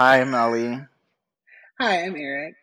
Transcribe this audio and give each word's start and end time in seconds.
Hi, 0.00 0.22
I'm 0.22 0.32
Ellie. 0.32 0.80
Hi, 1.78 2.04
I'm 2.04 2.16
Eric. 2.16 2.54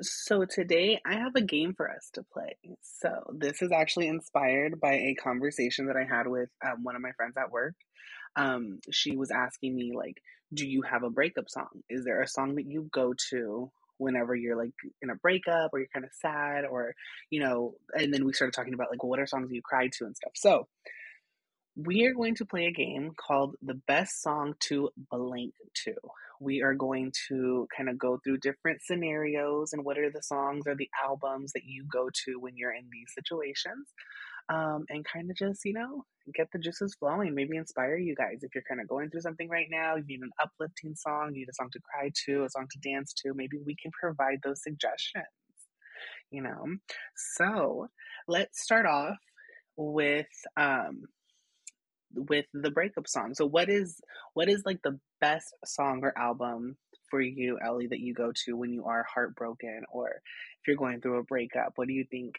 So 0.00 0.44
today 0.44 1.00
I 1.06 1.14
have 1.14 1.36
a 1.36 1.40
game 1.40 1.74
for 1.74 1.88
us 1.88 2.10
to 2.14 2.24
play. 2.24 2.56
So 2.82 3.10
this 3.38 3.62
is 3.62 3.70
actually 3.70 4.08
inspired 4.08 4.80
by 4.80 4.94
a 4.94 5.14
conversation 5.14 5.86
that 5.86 5.96
I 5.96 6.04
had 6.04 6.26
with 6.26 6.48
um, 6.66 6.82
one 6.82 6.96
of 6.96 7.02
my 7.02 7.12
friends 7.12 7.36
at 7.38 7.52
work. 7.52 7.74
Um, 8.34 8.80
she 8.90 9.16
was 9.16 9.30
asking 9.30 9.76
me 9.76 9.92
like, 9.94 10.20
"Do 10.52 10.66
you 10.66 10.82
have 10.82 11.04
a 11.04 11.10
breakup 11.10 11.48
song? 11.48 11.68
Is 11.88 12.04
there 12.04 12.22
a 12.22 12.26
song 12.28 12.56
that 12.56 12.66
you 12.66 12.88
go 12.92 13.14
to 13.30 13.70
whenever 13.98 14.34
you're 14.34 14.56
like 14.56 14.74
in 15.02 15.10
a 15.10 15.14
breakup 15.14 15.70
or 15.72 15.78
you're 15.78 15.88
kind 15.94 16.04
of 16.04 16.10
sad 16.14 16.64
or 16.64 16.94
you 17.30 17.40
know?" 17.40 17.74
And 17.96 18.12
then 18.12 18.24
we 18.24 18.32
started 18.32 18.54
talking 18.54 18.74
about 18.74 18.90
like, 18.90 19.02
well, 19.04 19.10
what 19.10 19.20
are 19.20 19.26
songs 19.26 19.52
you 19.52 19.62
cried 19.64 19.92
to 19.98 20.06
and 20.06 20.16
stuff. 20.16 20.32
So 20.34 20.66
we 21.76 22.04
are 22.04 22.14
going 22.14 22.34
to 22.36 22.46
play 22.46 22.66
a 22.66 22.72
game 22.72 23.12
called 23.16 23.56
the 23.62 23.80
best 23.86 24.22
song 24.22 24.54
to 24.60 24.90
blank 25.10 25.54
to. 25.84 25.94
We 26.40 26.62
are 26.62 26.74
going 26.74 27.12
to 27.28 27.66
kind 27.74 27.88
of 27.88 27.98
go 27.98 28.18
through 28.22 28.38
different 28.38 28.82
scenarios 28.82 29.72
and 29.72 29.84
what 29.84 29.98
are 29.98 30.10
the 30.10 30.22
songs 30.22 30.66
or 30.66 30.74
the 30.74 30.90
albums 31.02 31.52
that 31.52 31.64
you 31.64 31.84
go 31.90 32.10
to 32.24 32.40
when 32.40 32.56
you're 32.56 32.74
in 32.74 32.88
these 32.90 33.12
situations. 33.14 33.88
Um, 34.48 34.84
and 34.88 35.04
kind 35.04 35.30
of 35.30 35.36
just, 35.36 35.64
you 35.64 35.72
know, 35.72 36.04
get 36.34 36.48
the 36.52 36.58
juices 36.58 36.96
flowing, 36.98 37.32
maybe 37.32 37.56
inspire 37.56 37.96
you 37.96 38.16
guys. 38.16 38.40
If 38.42 38.54
you're 38.54 38.64
kind 38.68 38.80
of 38.80 38.88
going 38.88 39.08
through 39.08 39.20
something 39.20 39.48
right 39.48 39.68
now, 39.70 39.94
you 39.94 40.04
need 40.06 40.20
an 40.20 40.32
uplifting 40.42 40.96
song, 40.96 41.30
you 41.32 41.40
need 41.40 41.48
a 41.48 41.54
song 41.54 41.70
to 41.72 41.80
cry 41.80 42.10
to, 42.26 42.44
a 42.44 42.50
song 42.50 42.66
to 42.72 42.78
dance 42.80 43.14
to, 43.22 43.34
maybe 43.34 43.58
we 43.64 43.76
can 43.80 43.92
provide 43.92 44.40
those 44.42 44.60
suggestions, 44.60 45.24
you 46.30 46.42
know? 46.42 46.64
So 47.36 47.86
let's 48.26 48.60
start 48.60 48.84
off 48.84 49.16
with 49.76 50.26
um 50.56 51.04
with 52.14 52.46
the 52.52 52.70
breakup 52.70 53.06
song. 53.08 53.34
So 53.34 53.46
what 53.46 53.68
is 53.68 54.00
what 54.34 54.48
is 54.48 54.62
like 54.64 54.80
the 54.82 54.98
best 55.20 55.54
song 55.64 56.00
or 56.02 56.16
album 56.16 56.76
for 57.10 57.20
you, 57.20 57.58
Ellie, 57.64 57.88
that 57.88 58.00
you 58.00 58.14
go 58.14 58.32
to 58.44 58.56
when 58.56 58.72
you 58.72 58.86
are 58.86 59.04
heartbroken 59.12 59.82
or 59.90 60.08
if 60.08 60.66
you're 60.66 60.76
going 60.76 61.00
through 61.00 61.18
a 61.18 61.24
breakup? 61.24 61.72
What 61.76 61.88
do 61.88 61.94
you 61.94 62.04
think 62.10 62.36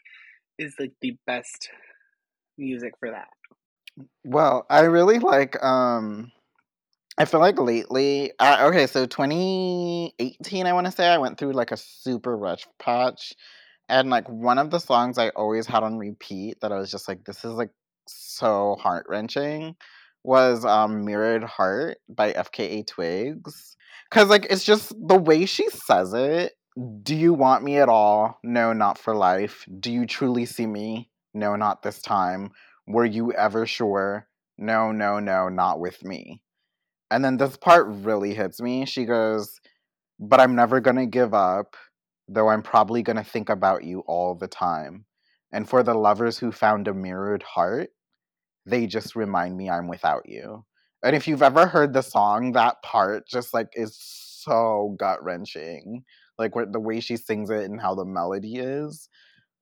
is 0.58 0.74
like 0.78 0.92
the 1.00 1.16
best 1.26 1.70
music 2.58 2.94
for 2.98 3.10
that? 3.10 3.28
Well, 4.24 4.66
I 4.68 4.80
really 4.80 5.18
like. 5.18 5.62
um 5.62 6.32
I 7.16 7.26
feel 7.26 7.40
like 7.40 7.60
lately. 7.60 8.32
Okay, 8.42 8.88
so 8.88 9.06
2018, 9.06 10.66
I 10.66 10.72
want 10.72 10.86
to 10.86 10.92
say 10.92 11.06
I 11.06 11.18
went 11.18 11.38
through 11.38 11.52
like 11.52 11.70
a 11.70 11.76
super 11.76 12.36
rush 12.36 12.66
patch, 12.80 13.34
and 13.88 14.10
like 14.10 14.28
one 14.28 14.58
of 14.58 14.70
the 14.70 14.80
songs 14.80 15.16
I 15.16 15.28
always 15.28 15.66
had 15.66 15.84
on 15.84 15.96
repeat 15.96 16.60
that 16.60 16.72
I 16.72 16.76
was 16.78 16.90
just 16.90 17.06
like, 17.06 17.24
this 17.24 17.44
is 17.44 17.52
like 17.52 17.70
so 18.06 18.76
heart 18.80 19.06
wrenching, 19.08 19.76
was 20.22 20.64
um 20.64 21.04
"Mirrored 21.04 21.44
Heart" 21.44 21.98
by 22.08 22.32
FKA 22.32 22.86
Twigs. 22.86 23.76
Cause 24.10 24.28
like 24.28 24.46
it's 24.50 24.64
just 24.64 24.94
the 25.08 25.18
way 25.18 25.46
she 25.46 25.68
says 25.70 26.14
it. 26.14 26.54
Do 27.02 27.14
you 27.14 27.34
want 27.34 27.62
me 27.62 27.78
at 27.78 27.88
all? 27.88 28.38
No, 28.42 28.72
not 28.72 28.98
for 28.98 29.14
life. 29.14 29.64
Do 29.80 29.92
you 29.92 30.06
truly 30.06 30.44
see 30.44 30.66
me? 30.66 31.10
No, 31.32 31.56
not 31.56 31.82
this 31.82 32.00
time. 32.02 32.50
Were 32.86 33.04
you 33.04 33.32
ever 33.32 33.66
sure? 33.66 34.28
No, 34.58 34.92
no, 34.92 35.20
no, 35.20 35.48
not 35.48 35.80
with 35.80 36.04
me. 36.04 36.42
And 37.10 37.24
then 37.24 37.36
this 37.36 37.56
part 37.56 37.86
really 37.88 38.34
hits 38.34 38.60
me. 38.60 38.86
She 38.86 39.04
goes, 39.04 39.60
But 40.18 40.40
I'm 40.40 40.54
never 40.54 40.80
going 40.80 40.96
to 40.96 41.06
give 41.06 41.34
up, 41.34 41.76
though 42.28 42.48
I'm 42.48 42.62
probably 42.62 43.02
going 43.02 43.16
to 43.16 43.24
think 43.24 43.48
about 43.48 43.84
you 43.84 44.00
all 44.00 44.34
the 44.34 44.48
time. 44.48 45.04
And 45.54 45.68
for 45.68 45.84
the 45.84 45.94
lovers 45.94 46.36
who 46.36 46.50
found 46.50 46.88
a 46.88 46.92
mirrored 46.92 47.44
heart, 47.44 47.90
they 48.66 48.88
just 48.88 49.14
remind 49.14 49.56
me 49.56 49.70
I'm 49.70 49.86
without 49.86 50.28
you. 50.28 50.64
And 51.04 51.14
if 51.14 51.28
you've 51.28 51.42
ever 51.42 51.68
heard 51.68 51.92
the 51.92 52.02
song, 52.02 52.52
that 52.52 52.82
part 52.82 53.28
just 53.28 53.54
like 53.54 53.68
is 53.74 53.96
so 53.96 54.96
gut 54.98 55.22
wrenching. 55.22 56.02
Like 56.38 56.54
the 56.72 56.80
way 56.80 56.98
she 56.98 57.16
sings 57.16 57.50
it 57.50 57.70
and 57.70 57.80
how 57.80 57.94
the 57.94 58.04
melody 58.04 58.56
is. 58.56 59.08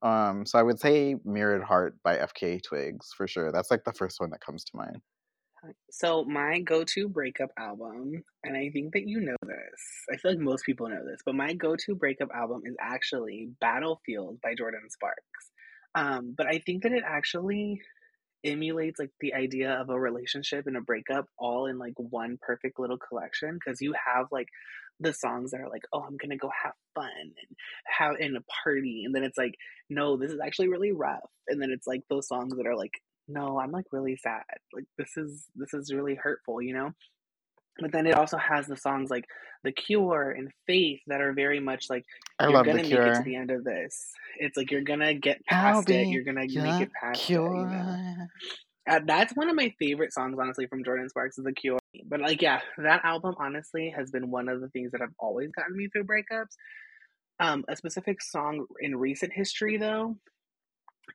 Um, 0.01 0.47
so 0.47 0.59
I 0.59 0.63
would 0.63 0.81
say 0.81 1.17
Mirrored 1.27 1.63
Heart 1.63 1.97
by 2.03 2.17
FKA 2.17 2.63
Twigs 2.63 3.13
for 3.15 3.29
sure. 3.29 3.53
That's 3.53 3.71
like 3.71 3.85
the 3.85 3.93
first 3.93 4.19
one 4.19 4.31
that 4.31 4.41
comes 4.41 4.65
to 4.65 4.77
mind. 4.77 5.03
So 5.91 6.25
my 6.25 6.61
go-to 6.61 7.09
breakup 7.09 7.51
album, 7.57 8.25
and 8.43 8.57
I 8.57 8.71
think 8.71 8.95
that 8.95 9.07
you 9.07 9.21
know 9.21 9.37
this. 9.43 9.81
I 10.13 10.17
feel 10.17 10.33
like 10.33 10.41
most 10.41 10.65
people 10.65 10.89
know 10.89 11.05
this, 11.05 11.21
but 11.25 11.37
my 11.37 11.53
go-to 11.53 11.95
breakup 11.95 12.31
album 12.35 12.63
is 12.65 12.75
actually 12.81 13.51
Battlefield 13.61 14.41
by 14.43 14.55
Jordin 14.55 14.91
Sparks. 14.91 15.52
Um, 15.95 16.35
but 16.37 16.47
I 16.47 16.59
think 16.59 16.83
that 16.85 16.93
it 16.93 17.05
actually 17.07 17.81
emulates 18.45 18.99
like 18.99 19.11
the 19.21 19.35
idea 19.35 19.73
of 19.73 19.89
a 19.89 19.99
relationship 19.99 20.67
and 20.67 20.77
a 20.77 20.81
breakup 20.81 21.27
all 21.39 21.67
in 21.67 21.79
like 21.79 21.95
one 21.97 22.39
perfect 22.41 22.79
little 22.79 22.99
collection 22.99 23.55
because 23.55 23.81
you 23.81 23.95
have 24.07 24.27
like 24.33 24.49
the 25.01 25.13
songs 25.13 25.51
that 25.51 25.61
are 25.61 25.69
like 25.69 25.83
oh 25.93 26.01
i'm 26.01 26.17
gonna 26.17 26.37
go 26.37 26.51
have 26.63 26.73
fun 26.95 27.11
and 27.23 27.57
have 27.87 28.17
in 28.19 28.37
a 28.37 28.41
party 28.65 29.03
and 29.05 29.15
then 29.15 29.23
it's 29.23 29.39
like 29.39 29.55
no 29.89 30.17
this 30.17 30.33
is 30.33 30.41
actually 30.45 30.69
really 30.69 30.93
rough 30.93 31.21
and 31.49 31.63
then 31.63 31.71
it's 31.71 31.87
like 31.87 32.03
those 32.11 32.27
songs 32.27 32.55
that 32.57 32.67
are 32.67 32.77
like 32.77 33.01
no 33.29 33.61
i'm 33.61 33.71
like 33.71 33.87
really 33.93 34.17
sad 34.17 34.43
like 34.73 34.85
this 34.99 35.17
is 35.17 35.47
this 35.55 35.73
is 35.73 35.93
really 35.95 36.17
hurtful 36.17 36.61
you 36.61 36.75
know 36.75 36.91
but 37.81 37.93
then 37.93 38.07
it 38.07 38.15
also 38.15 38.37
has 38.37 38.67
the 38.67 38.77
songs 38.77 39.11
like 39.11 39.25
the 39.65 39.73
cure 39.73 40.31
and 40.31 40.51
faith 40.67 41.01
that 41.07 41.21
are 41.21 41.33
very 41.33 41.61
much 41.61 41.87
like 41.89 42.05
I 42.39 42.45
you're 42.45 42.53
love 42.53 42.67
gonna 42.67 42.83
The 42.83 42.91
make 42.91 42.93
it 42.93 43.15
to 43.17 43.23
the 43.25 43.37
end 43.37 43.51
of 43.51 43.65
this 43.65 44.13
it's 44.39 44.57
like 44.57 44.71
you're 44.71 44.83
gonna 44.83 45.15
get 45.15 45.45
past 45.47 45.89
it 45.89 46.09
you're 46.09 46.25
gonna 46.25 46.47
make 46.47 46.81
it 46.81 46.91
past 46.93 47.31
it 47.31 47.35
you 47.35 47.39
know 47.39 48.27
uh, 48.89 49.01
that's 49.07 49.35
one 49.37 49.49
of 49.49 49.55
my 49.55 49.73
favorite 49.79 50.13
songs, 50.13 50.37
honestly, 50.41 50.67
from 50.67 50.83
Jordin 50.83 51.09
Sparks 51.09 51.39
is 51.39 51.45
The 51.45 51.53
Cure. 51.53 51.79
But 52.07 52.21
like, 52.21 52.43
yeah, 52.43 52.61
that 52.79 53.05
album 53.05 53.37
honestly 53.39 53.95
has 53.97 54.11
been 54.11 54.31
one 54.31 54.49
of 54.49 54.61
the 54.61 54.69
things 54.71 54.91
that 54.93 55.01
have 55.01 55.13
always 55.19 55.51
gotten 55.53 55.77
me 55.77 55.89
through 55.89 56.05
breakups. 56.05 56.57
Um, 57.39 57.65
a 57.69 57.77
specific 57.77 58.21
song 58.21 58.67
in 58.81 58.97
recent 58.97 59.33
history, 59.33 59.77
though, 59.77 60.17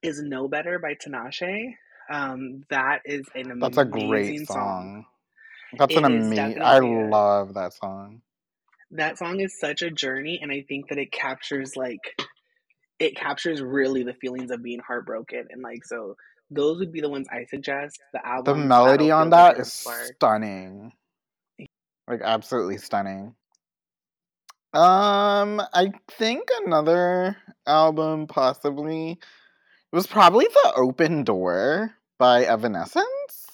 is 0.01 0.21
"No 0.21 0.47
Better" 0.47 0.79
by 0.79 0.95
Tinashe. 0.95 1.73
Um, 2.09 2.63
that 2.69 3.01
is 3.05 3.25
an 3.35 3.59
That's 3.59 3.77
a 3.77 3.85
great 3.85 4.03
amazing 4.03 4.45
song. 4.45 4.55
song. 4.55 5.05
That's 5.77 5.95
an 5.95 6.05
amazing. 6.05 6.61
I 6.61 6.79
love 6.79 7.55
that 7.55 7.73
song. 7.73 8.21
that 8.91 9.17
song 9.17 9.39
is 9.39 9.59
such 9.59 9.81
a 9.81 9.89
journey, 9.91 10.39
and 10.41 10.51
I 10.51 10.63
think 10.67 10.89
that 10.89 10.97
it 10.97 11.11
captures 11.11 11.75
like 11.75 11.99
it 12.99 13.15
captures 13.15 13.61
really 13.61 14.03
the 14.03 14.13
feelings 14.13 14.51
of 14.51 14.63
being 14.63 14.79
heartbroken, 14.79 15.47
and 15.49 15.61
like 15.61 15.83
so. 15.85 16.15
Those 16.49 16.79
would 16.79 16.93
be 16.93 17.01
the 17.01 17.09
ones 17.09 17.27
I 17.29 17.43
suggest. 17.43 17.99
The 18.13 18.25
album, 18.25 18.61
The 18.61 18.65
melody 18.67 19.11
on 19.11 19.31
that 19.31 19.57
is 19.57 19.57
by 19.57 19.57
that 19.57 19.57
Jordin 19.57 19.61
is 19.61 19.73
Sparks. 19.73 20.11
stunning. 20.15 20.93
Like 22.07 22.21
absolutely 22.23 22.77
stunning. 22.77 23.35
Um, 24.73 25.61
I 25.73 25.91
think 26.11 26.47
another 26.65 27.35
album 27.65 28.27
possibly 28.27 29.19
was 29.91 30.07
probably 30.07 30.45
The 30.45 30.73
Open 30.77 31.23
Door 31.25 31.91
by 32.17 32.43
Evanescence. 32.43 33.46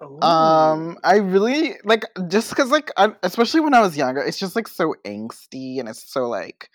Oh, 0.00 0.18
Um, 0.20 0.98
I 1.04 1.16
really 1.16 1.74
like 1.84 2.04
just 2.28 2.50
because 2.50 2.70
like 2.70 2.90
I, 2.96 3.12
especially 3.22 3.60
when 3.60 3.74
I 3.74 3.80
was 3.80 3.96
younger, 3.96 4.20
it's 4.20 4.38
just 4.38 4.56
like 4.56 4.68
so 4.68 4.94
angsty 5.04 5.78
and 5.80 5.88
it's 5.88 6.10
so 6.12 6.28
like 6.28 6.70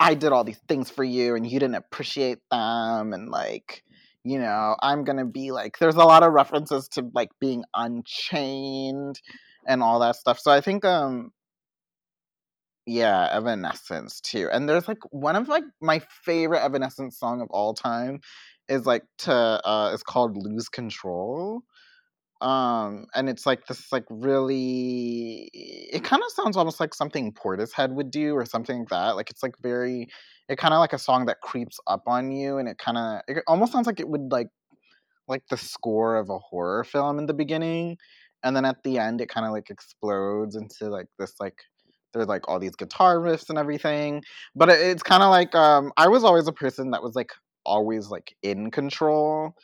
I 0.00 0.14
did 0.14 0.32
all 0.32 0.44
these 0.44 0.60
things 0.68 0.90
for 0.90 1.04
you 1.04 1.36
and 1.36 1.46
you 1.46 1.58
didn't 1.60 1.76
appreciate 1.76 2.38
them 2.50 3.12
and 3.12 3.30
like 3.30 3.84
you 4.24 4.38
know 4.38 4.76
I'm 4.82 5.04
gonna 5.04 5.24
be 5.26 5.52
like 5.52 5.78
there's 5.78 5.96
a 5.96 6.04
lot 6.04 6.22
of 6.22 6.32
references 6.32 6.88
to 6.90 7.10
like 7.14 7.30
being 7.40 7.64
unchained 7.74 9.20
and 9.66 9.82
all 9.82 10.00
that 10.00 10.16
stuff. 10.16 10.38
So 10.40 10.50
I 10.52 10.60
think 10.60 10.84
um 10.84 11.32
yeah, 12.86 13.28
Evanescence 13.32 14.20
too. 14.20 14.48
And 14.52 14.68
there's 14.68 14.86
like 14.88 14.98
one 15.10 15.36
of 15.36 15.48
like 15.48 15.64
my 15.80 16.00
favorite 16.24 16.62
Evanescence 16.62 17.18
song 17.18 17.40
of 17.40 17.48
all 17.50 17.74
time 17.74 18.20
is 18.68 18.86
like 18.86 19.04
to 19.18 19.32
uh 19.32 19.90
it's 19.94 20.02
called 20.02 20.36
Lose 20.36 20.68
Control 20.68 21.62
um 22.44 23.06
and 23.14 23.30
it's 23.30 23.46
like 23.46 23.66
this 23.66 23.90
like 23.90 24.04
really 24.10 25.48
it 25.54 26.04
kind 26.04 26.22
of 26.22 26.30
sounds 26.30 26.58
almost 26.58 26.78
like 26.78 26.92
something 26.92 27.32
portishead 27.32 27.90
would 27.94 28.10
do 28.10 28.34
or 28.34 28.44
something 28.44 28.80
like 28.80 28.88
that 28.90 29.16
like 29.16 29.30
it's 29.30 29.42
like 29.42 29.54
very 29.62 30.06
it 30.50 30.58
kind 30.58 30.74
of 30.74 30.78
like 30.78 30.92
a 30.92 30.98
song 30.98 31.24
that 31.24 31.40
creeps 31.40 31.80
up 31.86 32.02
on 32.06 32.30
you 32.30 32.58
and 32.58 32.68
it 32.68 32.76
kind 32.76 32.98
of 32.98 33.22
it 33.28 33.42
almost 33.46 33.72
sounds 33.72 33.86
like 33.86 33.98
it 33.98 34.08
would 34.08 34.30
like 34.30 34.48
like 35.26 35.42
the 35.48 35.56
score 35.56 36.16
of 36.16 36.28
a 36.28 36.38
horror 36.38 36.84
film 36.84 37.18
in 37.18 37.24
the 37.24 37.32
beginning 37.32 37.96
and 38.42 38.54
then 38.54 38.66
at 38.66 38.76
the 38.84 38.98
end 38.98 39.22
it 39.22 39.30
kind 39.30 39.46
of 39.46 39.52
like 39.52 39.70
explodes 39.70 40.54
into 40.54 40.90
like 40.90 41.06
this 41.18 41.32
like 41.40 41.56
there's 42.12 42.28
like 42.28 42.46
all 42.46 42.60
these 42.60 42.76
guitar 42.76 43.16
riffs 43.20 43.48
and 43.48 43.58
everything 43.58 44.22
but 44.54 44.68
it, 44.68 44.78
it's 44.80 45.02
kind 45.02 45.22
of 45.22 45.30
like 45.30 45.54
um 45.54 45.90
i 45.96 46.06
was 46.06 46.24
always 46.24 46.46
a 46.46 46.52
person 46.52 46.90
that 46.90 47.02
was 47.02 47.14
like 47.14 47.32
always 47.64 48.08
like 48.08 48.36
in 48.42 48.70
control 48.70 49.54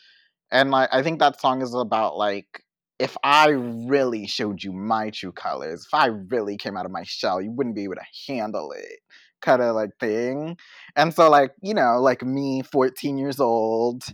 and 0.51 0.71
like 0.71 0.89
I 0.93 1.03
think 1.03 1.21
that 1.21 1.41
song 1.41 1.63
is 1.63 1.75
about 1.75 2.17
like 2.17 2.63
if 3.01 3.17
I 3.25 3.49
really 3.49 4.27
showed 4.27 4.63
you 4.63 4.73
my 4.73 5.09
true 5.11 5.33
colors, 5.33 5.87
if 5.87 5.95
I 5.95 6.07
really 6.07 6.59
came 6.59 6.77
out 6.77 6.85
of 6.85 6.93
my 6.93 7.03
shell, 7.03 7.41
you 7.41 7.51
wouldn't 7.51 7.75
be 7.75 7.85
able 7.85 7.95
to 7.95 8.33
handle 8.33 8.73
it. 8.73 9.01
Kind 9.41 9.63
of 9.63 9.75
like 9.75 9.91
thing. 9.99 10.59
And 10.97 11.15
so 11.15 11.31
like, 11.31 11.53
you 11.63 11.73
know, 11.73 11.99
like 11.99 12.23
me 12.23 12.63
14 12.63 13.17
years 13.17 13.41
old, 13.41 14.05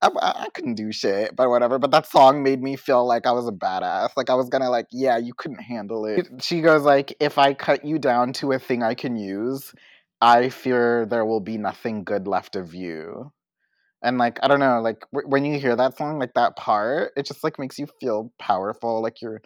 I, 0.00 0.10
I 0.22 0.46
couldn't 0.54 0.74
do 0.74 0.92
shit, 0.92 1.34
but 1.34 1.50
whatever. 1.50 1.80
But 1.80 1.90
that 1.90 2.06
song 2.06 2.44
made 2.44 2.62
me 2.62 2.76
feel 2.76 3.04
like 3.04 3.26
I 3.26 3.32
was 3.32 3.48
a 3.48 3.52
badass. 3.52 4.10
Like 4.16 4.30
I 4.30 4.34
was 4.34 4.48
gonna 4.48 4.70
like, 4.70 4.86
yeah, 4.92 5.18
you 5.18 5.34
couldn't 5.34 5.62
handle 5.62 6.06
it. 6.06 6.28
She 6.40 6.60
goes 6.60 6.82
like, 6.82 7.16
if 7.18 7.38
I 7.38 7.52
cut 7.52 7.84
you 7.84 7.98
down 7.98 8.32
to 8.34 8.52
a 8.52 8.60
thing 8.60 8.84
I 8.84 8.94
can 8.94 9.16
use, 9.16 9.74
I 10.20 10.50
fear 10.50 11.04
there 11.04 11.26
will 11.26 11.40
be 11.40 11.58
nothing 11.58 12.04
good 12.04 12.28
left 12.28 12.54
of 12.54 12.74
you. 12.74 13.32
And 14.06 14.18
like 14.18 14.38
I 14.40 14.46
don't 14.46 14.60
know, 14.60 14.80
like 14.80 15.00
w- 15.12 15.28
when 15.28 15.44
you 15.44 15.58
hear 15.58 15.74
that 15.74 15.98
song, 15.98 16.20
like 16.20 16.34
that 16.34 16.54
part, 16.56 17.12
it 17.16 17.26
just 17.26 17.42
like 17.42 17.58
makes 17.58 17.76
you 17.76 17.88
feel 18.00 18.32
powerful. 18.38 19.02
Like 19.02 19.20
you're 19.20 19.42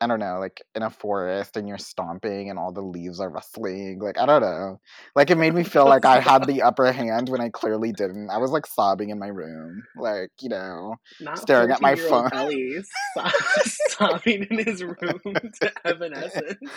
I 0.00 0.06
don't 0.06 0.20
know, 0.20 0.38
like 0.38 0.62
in 0.76 0.82
a 0.82 0.90
forest 0.90 1.56
and 1.56 1.66
you're 1.66 1.78
stomping 1.78 2.50
and 2.50 2.58
all 2.58 2.70
the 2.70 2.82
leaves 2.82 3.18
are 3.18 3.30
rustling. 3.30 3.98
Like 3.98 4.18
I 4.18 4.26
don't 4.26 4.42
know. 4.42 4.78
Like 5.16 5.30
it 5.30 5.38
made 5.38 5.54
me 5.54 5.64
feel 5.64 5.86
like 5.86 6.04
I 6.04 6.20
had 6.20 6.46
the 6.46 6.60
upper 6.62 6.92
hand 6.92 7.30
when 7.30 7.40
I 7.40 7.48
clearly 7.48 7.92
didn't. 7.92 8.28
I 8.30 8.36
was 8.36 8.50
like 8.50 8.66
sobbing 8.66 9.08
in 9.08 9.18
my 9.18 9.28
room, 9.28 9.82
like 9.96 10.30
you 10.40 10.50
know, 10.50 10.96
Not 11.20 11.38
staring 11.38 11.70
at 11.70 11.80
my 11.80 11.96
phone. 11.96 12.28
Ellie 12.32 12.76
sobbing 13.88 14.46
in 14.50 14.66
his 14.66 14.84
room 14.84 15.20
to 15.24 15.72
Evanescence. 15.86 16.70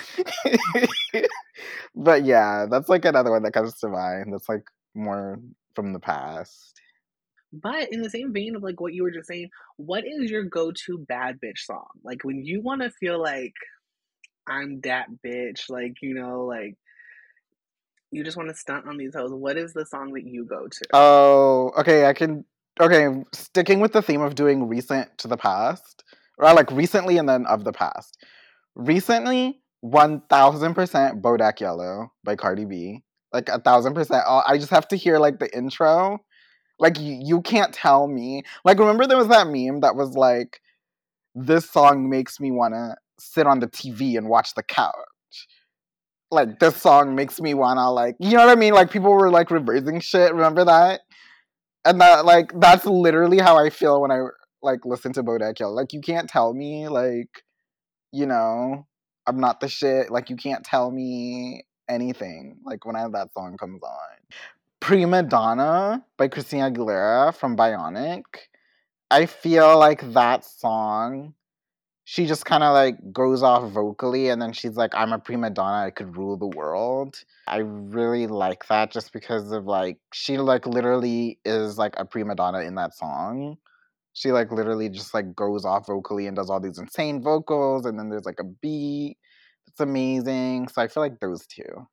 but 1.96 2.24
yeah, 2.24 2.68
that's 2.72 2.90
like 2.90 3.04
another 3.06 3.32
one 3.32 3.44
that 3.44 3.54
comes 3.54 3.76
to 3.80 3.90
mind. 3.90 4.34
That's 4.34 4.48
like 4.50 4.64
more 4.96 5.40
from 5.76 5.94
the 5.94 6.00
past. 6.00 6.81
But 7.54 7.92
in 7.92 8.02
the 8.02 8.10
same 8.10 8.34
vein 8.34 8.56
of 8.56 8.64
like 8.64 8.80
what 8.80 8.94
you 8.94 9.04
were 9.04 9.12
just 9.12 9.28
saying, 9.28 9.50
what 9.78 10.04
is 10.06 10.32
your 10.32 10.44
go-to 10.44 10.98
bad 10.98 11.40
bitch 11.44 11.60
song? 11.60 11.88
Like 12.04 12.24
when 12.24 12.46
you 12.46 12.62
want 12.62 12.82
to 12.82 12.92
feel 12.92 13.22
like 13.22 13.54
I'm 14.48 14.80
that 14.82 15.08
bitch, 15.26 15.70
like 15.70 15.96
you 16.02 16.14
know, 16.14 16.46
like 16.46 16.76
you 18.12 18.24
just 18.24 18.38
want 18.38 18.50
to 18.50 18.56
stunt 18.56 18.88
on 18.88 18.98
these 18.98 19.16
hoes. 19.16 19.32
What 19.34 19.58
is 19.58 19.74
the 19.74 19.86
song 19.86 20.14
that 20.14 20.26
you 20.26 20.46
go 20.46 20.68
to? 20.68 20.86
Oh, 20.94 21.72
okay. 21.78 22.06
I 22.06 22.14
can. 22.14 22.46
Okay, 22.80 23.22
sticking 23.34 23.82
with 23.82 23.92
the 23.92 24.02
theme 24.02 24.22
of 24.22 24.34
doing 24.34 24.68
recent 24.68 25.18
to 25.18 25.28
the 25.28 25.36
past, 25.36 26.06
or 26.38 26.54
like 26.54 26.72
recently 26.72 27.18
and 27.18 27.28
then 27.28 27.46
of 27.46 27.66
the 27.66 27.74
past. 27.74 28.18
Recently, 28.76 29.62
one 29.82 30.22
thousand 30.30 30.74
percent 30.74 31.22
Bodak 31.22 31.60
Yellow 31.60 32.14
by 32.24 32.38
Cardi 32.38 32.64
B. 32.64 33.04
Like 33.34 33.50
a 33.50 33.60
thousand 33.60 33.94
percent. 33.94 34.24
I 34.26 34.58
just 34.58 34.72
have 34.72 34.88
to 34.88 34.96
hear 34.96 35.20
like 35.20 35.40
the 35.40 35.56
intro. 35.56 36.20
Like 36.82 37.00
you, 37.00 37.18
you 37.22 37.42
can't 37.42 37.72
tell 37.74 38.08
me. 38.08 38.44
Like 38.66 38.80
remember 38.80 39.06
there 39.06 39.18
was 39.18 39.28
that 39.28 39.48
meme 39.48 39.82
that 39.82 39.96
was 39.96 40.16
like, 40.16 40.60
"This 41.36 41.70
song 41.70 42.10
makes 42.10 42.40
me 42.40 42.52
wanna 42.52 42.96
sit 43.20 43.46
on 43.46 43.60
the 43.60 43.68
TV 43.68 44.18
and 44.18 44.28
watch 44.28 44.56
the 44.56 44.64
couch." 44.64 44.96
Like 46.32 46.60
this 46.60 46.76
song 46.76 47.14
makes 47.16 47.40
me 47.40 47.54
wanna 47.54 47.92
like, 47.92 48.16
you 48.20 48.32
know 48.32 48.46
what 48.48 48.58
I 48.58 48.60
mean? 48.60 48.74
Like 48.74 48.90
people 48.90 49.12
were 49.12 49.30
like 49.30 49.52
reversing 49.52 50.00
shit. 50.00 50.34
Remember 50.34 50.66
that? 50.66 51.02
And 51.86 52.02
that 52.02 52.26
like 52.26 52.52
that's 52.60 52.86
literally 52.86 53.38
how 53.38 53.58
I 53.58 53.70
feel 53.70 54.02
when 54.02 54.12
I 54.12 54.24
like 54.64 54.84
listen 54.84 55.14
to 55.14 55.24
Bodak 55.24 55.60
Yellow. 55.60 55.74
Like 55.74 55.94
you 55.94 56.02
can't 56.02 56.30
tell 56.30 56.54
me 56.54 56.88
like, 56.88 57.44
you 58.12 58.26
know, 58.26 58.88
I'm 59.28 59.40
not 59.40 59.60
the 59.60 59.68
shit. 59.68 60.10
Like 60.10 60.32
you 60.32 60.36
can't 60.36 60.66
tell 60.66 60.90
me 60.90 61.64
anything. 61.88 62.58
Like 62.66 62.86
when 62.86 62.96
I, 62.96 63.08
that 63.10 63.34
song 63.34 63.58
comes 63.58 63.84
on. 63.84 64.18
Prima 64.82 65.22
Donna 65.22 66.04
by 66.18 66.28
Christina 66.28 66.72
Aguilera 66.72 67.36
from 67.36 67.56
Bionic. 67.56 68.24
I 69.12 69.28
feel 69.28 69.78
like 69.78 70.14
that 70.14 70.44
song, 70.44 71.36
she 72.04 72.26
just 72.26 72.46
kind 72.46 72.64
of 72.64 72.74
like 72.74 72.96
goes 73.14 73.44
off 73.44 73.72
vocally 73.72 74.30
and 74.30 74.42
then 74.42 74.54
she's 74.54 74.76
like, 74.76 74.96
I'm 74.96 75.14
a 75.14 75.20
prima 75.20 75.52
donna, 75.52 75.86
I 75.86 75.92
could 75.92 76.18
rule 76.18 76.36
the 76.36 76.48
world. 76.48 77.24
I 77.48 77.58
really 77.58 78.26
like 78.26 78.68
that 78.70 78.92
just 78.92 79.14
because 79.14 79.52
of 79.52 79.66
like, 79.66 80.00
she 80.14 80.40
like 80.40 80.66
literally 80.66 81.40
is 81.46 81.78
like 81.78 81.94
a 81.98 82.04
prima 82.04 82.34
donna 82.34 82.62
in 82.62 82.74
that 82.76 82.96
song. 82.96 83.58
She 84.14 84.32
like 84.32 84.52
literally 84.52 84.90
just 84.90 85.14
like 85.14 85.36
goes 85.36 85.64
off 85.64 85.86
vocally 85.86 86.26
and 86.26 86.36
does 86.36 86.50
all 86.50 86.60
these 86.60 86.80
insane 86.80 87.22
vocals 87.22 87.86
and 87.86 88.00
then 88.00 88.10
there's 88.10 88.26
like 88.26 88.40
a 88.40 88.46
beat. 88.46 89.18
It's 89.68 89.80
amazing. 89.80 90.70
So 90.70 90.82
I 90.82 90.88
feel 90.88 91.04
like 91.04 91.20
those 91.20 91.46
two. 91.46 91.88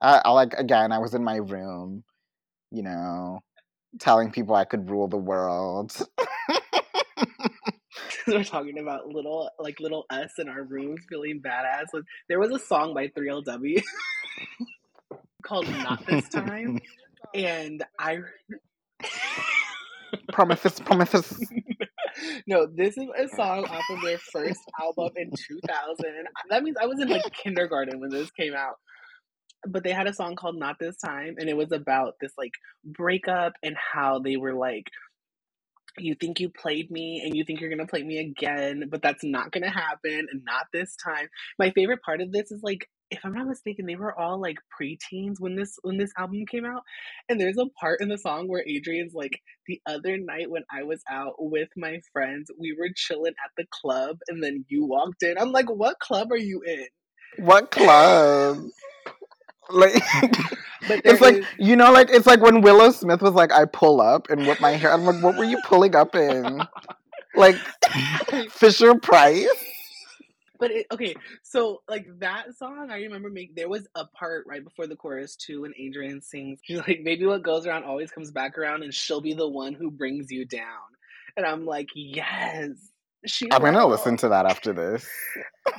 I, 0.00 0.22
I 0.24 0.30
like 0.30 0.54
again, 0.54 0.92
I 0.92 0.98
was 0.98 1.14
in 1.14 1.24
my 1.24 1.36
room, 1.36 2.04
you 2.70 2.82
know, 2.82 3.40
telling 4.00 4.30
people 4.30 4.54
I 4.54 4.64
could 4.64 4.90
rule 4.90 5.08
the 5.08 5.16
world. 5.16 5.96
We're 8.26 8.44
talking 8.44 8.78
about 8.78 9.08
little 9.08 9.50
like 9.58 9.80
little 9.80 10.06
us 10.10 10.32
in 10.38 10.48
our 10.48 10.62
rooms 10.62 11.00
feeling 11.08 11.40
badass. 11.44 11.86
Like, 11.92 12.04
there 12.28 12.38
was 12.38 12.50
a 12.50 12.58
song 12.58 12.94
by 12.94 13.08
3LW 13.08 13.82
called 15.42 15.68
Not 15.68 16.06
This 16.06 16.28
Time. 16.28 16.80
And 17.34 17.84
I 17.98 18.18
Prometheus, 20.32 20.80
Prometheus. 20.80 21.38
no, 22.46 22.66
this 22.66 22.96
is 22.96 23.06
a 23.18 23.28
song 23.28 23.64
off 23.64 23.84
of 23.90 24.00
their 24.02 24.18
first 24.18 24.60
album 24.80 25.10
in 25.16 25.30
2000. 25.30 26.04
That 26.50 26.62
means 26.62 26.76
I 26.80 26.86
was 26.86 27.00
in 27.00 27.08
like 27.08 27.30
kindergarten 27.32 28.00
when 28.00 28.10
this 28.10 28.30
came 28.30 28.54
out. 28.54 28.76
But 29.66 29.84
they 29.84 29.92
had 29.92 30.06
a 30.06 30.14
song 30.14 30.36
called 30.36 30.58
Not 30.58 30.78
This 30.78 30.96
Time, 30.96 31.36
and 31.38 31.48
it 31.48 31.56
was 31.56 31.72
about 31.72 32.14
this 32.20 32.32
like 32.38 32.52
breakup 32.84 33.54
and 33.62 33.76
how 33.76 34.18
they 34.18 34.36
were 34.36 34.54
like, 34.54 34.88
you 35.98 36.14
think 36.14 36.40
you 36.40 36.50
played 36.50 36.90
me 36.90 37.22
and 37.24 37.36
you 37.36 37.44
think 37.44 37.60
you're 37.60 37.70
gonna 37.70 37.86
play 37.86 38.02
me 38.02 38.18
again, 38.18 38.84
but 38.90 39.02
that's 39.02 39.24
not 39.24 39.52
gonna 39.52 39.70
happen, 39.70 40.26
and 40.30 40.42
not 40.44 40.66
this 40.72 40.96
time. 40.96 41.28
My 41.58 41.70
favorite 41.70 42.02
part 42.02 42.20
of 42.20 42.32
this 42.32 42.50
is 42.50 42.62
like, 42.62 42.88
if 43.10 43.20
I'm 43.24 43.34
not 43.34 43.46
mistaken, 43.46 43.86
they 43.86 43.96
were 43.96 44.18
all 44.18 44.40
like 44.40 44.56
preteens 44.80 45.36
when 45.38 45.54
this 45.54 45.78
when 45.82 45.98
this 45.98 46.12
album 46.18 46.44
came 46.50 46.64
out, 46.64 46.82
and 47.28 47.40
there's 47.40 47.58
a 47.58 47.66
part 47.80 48.00
in 48.00 48.08
the 48.08 48.18
song 48.18 48.48
where 48.48 48.64
Adrienne's 48.68 49.14
like, 49.14 49.40
the 49.66 49.80
other 49.86 50.16
night 50.18 50.50
when 50.50 50.64
I 50.72 50.82
was 50.82 51.02
out 51.08 51.34
with 51.38 51.68
my 51.76 52.00
friends, 52.12 52.50
we 52.58 52.74
were 52.78 52.88
chilling 52.94 53.34
at 53.44 53.50
the 53.56 53.66
club, 53.70 54.18
and 54.28 54.42
then 54.42 54.64
you 54.68 54.84
walked 54.86 55.22
in. 55.22 55.38
I'm 55.38 55.52
like, 55.52 55.70
what 55.70 55.98
club 56.00 56.32
are 56.32 56.36
you 56.36 56.62
in? 56.66 56.86
What 57.44 57.70
club? 57.70 58.64
like 59.70 60.02
it's 61.04 61.20
like 61.20 61.36
is- 61.36 61.46
you 61.58 61.76
know 61.76 61.92
like 61.92 62.08
it's 62.10 62.26
like 62.26 62.40
when 62.40 62.60
willow 62.60 62.90
smith 62.90 63.22
was 63.22 63.34
like 63.34 63.52
i 63.52 63.64
pull 63.64 64.00
up 64.00 64.28
and 64.30 64.46
whip 64.46 64.60
my 64.60 64.72
hair 64.72 64.92
i'm 64.92 65.04
like 65.04 65.22
what 65.22 65.36
were 65.36 65.44
you 65.44 65.58
pulling 65.64 65.94
up 65.96 66.14
in 66.14 66.60
like 67.36 67.56
fisher 68.50 68.94
price 68.96 69.48
But 70.60 70.70
it, 70.70 70.86
okay, 70.92 71.14
so 71.42 71.82
like 71.88 72.06
that 72.20 72.54
song, 72.56 72.88
I 72.90 72.98
remember 72.98 73.28
make 73.28 73.54
there 73.56 73.68
was 73.68 73.86
a 73.96 74.06
part 74.06 74.46
right 74.46 74.62
before 74.64 74.86
the 74.86 74.96
chorus 74.96 75.36
too, 75.36 75.62
when 75.62 75.74
Adrienne 75.78 76.22
sings, 76.22 76.60
she's 76.62 76.78
like, 76.78 77.00
"Maybe 77.02 77.26
what 77.26 77.42
goes 77.42 77.66
around 77.66 77.84
always 77.84 78.10
comes 78.10 78.30
back 78.30 78.56
around, 78.56 78.82
and 78.82 78.94
she'll 78.94 79.20
be 79.20 79.34
the 79.34 79.48
one 79.48 79.74
who 79.74 79.90
brings 79.90 80.30
you 80.30 80.44
down." 80.46 80.88
And 81.36 81.44
I'm 81.44 81.66
like, 81.66 81.88
yes, 81.94 82.70
she. 83.26 83.48
i'm 83.52 83.62
gonna 83.62 83.86
listen 83.86 84.16
to 84.18 84.28
that 84.28 84.46
after 84.46 84.72
this 84.72 85.06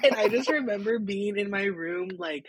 And 0.04 0.16
I 0.16 0.28
just 0.28 0.50
remember 0.50 1.00
being 1.00 1.38
in 1.38 1.50
my 1.50 1.64
room, 1.66 2.10
like, 2.18 2.46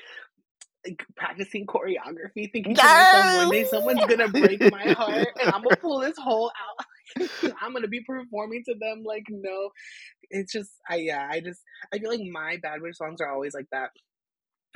like 0.86 1.04
practicing 1.16 1.66
choreography, 1.66 2.50
thinking 2.52 2.74
to 2.74 2.82
myself, 2.82 3.36
one 3.36 3.50
day 3.50 3.64
someone's 3.64 4.06
gonna 4.06 4.28
break 4.28 4.60
my 4.70 4.92
heart, 4.92 5.28
and 5.40 5.52
I'm 5.52 5.62
gonna 5.62 5.76
pull 5.80 6.00
this 6.00 6.16
whole 6.18 6.50
out. 6.50 7.24
I'm 7.60 7.72
gonna 7.72 7.88
be 7.88 8.00
performing 8.00 8.62
to 8.66 8.74
them 8.78 9.02
like 9.04 9.24
no. 9.28 9.70
It's 10.30 10.52
just 10.52 10.70
I 10.88 10.96
yeah, 10.96 11.26
I 11.30 11.40
just 11.40 11.60
I 11.92 11.98
feel 11.98 12.10
like 12.10 12.20
my 12.30 12.58
bad 12.62 12.80
bitch 12.80 12.96
songs 12.96 13.20
are 13.20 13.32
always 13.32 13.54
like 13.54 13.68
that. 13.72 13.90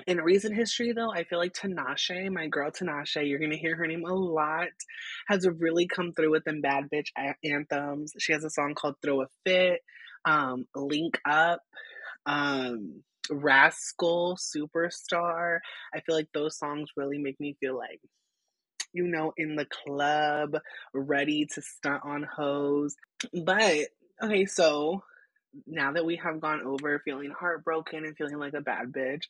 In 0.07 0.19
recent 0.19 0.55
history 0.57 0.93
though, 0.93 1.13
I 1.13 1.25
feel 1.25 1.39
like 1.39 1.53
Tinashe, 1.53 2.31
my 2.33 2.47
girl 2.47 2.71
Tinashe, 2.71 3.29
you're 3.29 3.39
gonna 3.39 3.57
hear 3.57 3.77
her 3.77 3.87
name 3.87 4.05
a 4.07 4.15
lot, 4.15 4.69
has 5.29 5.47
really 5.47 5.87
come 5.87 6.13
through 6.13 6.31
with 6.31 6.45
them 6.45 6.61
bad 6.61 6.89
bitch 6.93 7.09
anthems. 7.45 8.13
She 8.19 8.33
has 8.33 8.45
a 8.45 8.51
song 8.51 8.75
called 8.75 8.97
Throw 9.03 9.23
a 9.23 9.27
Fit, 9.45 9.81
um, 10.25 10.67
Link 10.75 11.19
Up, 11.29 11.61
um, 12.27 13.03
Rascal, 13.31 14.37
Superstar. 14.37 15.59
I 15.95 16.01
feel 16.01 16.15
like 16.17 16.29
those 16.35 16.59
songs 16.59 16.91
really 16.97 17.19
make 17.19 17.39
me 17.41 17.57
feel 17.61 17.77
like 17.77 18.01
you 18.93 19.07
know, 19.07 19.33
in 19.37 19.57
the 19.57 19.67
club, 19.67 20.57
ready 20.93 21.47
to 21.55 21.63
stunt 21.63 22.03
on 22.05 22.25
hoes. 22.25 22.97
But 23.33 23.89
okay, 24.23 24.47
so 24.47 25.03
now 25.67 25.93
that 25.93 26.05
we 26.05 26.17
have 26.17 26.41
gone 26.41 26.63
over 26.65 27.01
feeling 27.05 27.33
heartbroken 27.39 28.05
and 28.05 28.17
feeling 28.17 28.39
like 28.39 28.55
a 28.55 28.61
bad 28.61 28.93
bitch, 28.93 29.25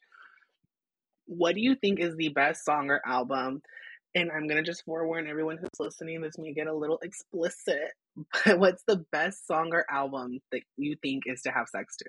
what 1.26 1.54
do 1.54 1.60
you 1.60 1.74
think 1.74 2.00
is 2.00 2.16
the 2.16 2.28
best 2.28 2.64
song 2.64 2.90
or 2.90 3.00
album? 3.06 3.62
And 4.14 4.30
I'm 4.32 4.48
gonna 4.48 4.62
just 4.62 4.84
forewarn 4.84 5.28
everyone 5.28 5.58
who's 5.58 5.68
listening, 5.78 6.20
this 6.20 6.38
may 6.38 6.52
get 6.52 6.66
a 6.66 6.74
little 6.74 6.98
explicit, 7.02 7.92
but 8.44 8.58
what's 8.58 8.82
the 8.86 9.04
best 9.12 9.46
song 9.46 9.70
or 9.72 9.84
album 9.90 10.40
that 10.52 10.62
you 10.76 10.96
think 11.02 11.24
is 11.26 11.42
to 11.42 11.50
have 11.50 11.68
sex 11.68 11.96
to? 11.98 12.06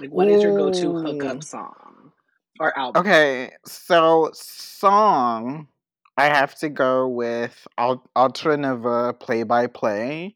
Like, 0.00 0.10
what 0.10 0.28
is 0.28 0.42
your 0.42 0.52
go 0.52 0.70
to 0.70 0.86
Ooh. 0.88 0.98
hookup 0.98 1.42
song 1.42 2.12
or 2.58 2.76
album? 2.78 3.02
okay 3.02 3.50
so 3.66 4.30
song 4.32 5.68
i 6.16 6.24
have 6.24 6.54
to 6.54 6.68
go 6.68 7.06
with 7.06 7.66
Al- 7.78 8.08
Autre 8.16 8.56
Ne 8.56 8.74
Veut 8.76 9.20
play 9.20 9.42
by 9.42 9.66
play 9.66 10.34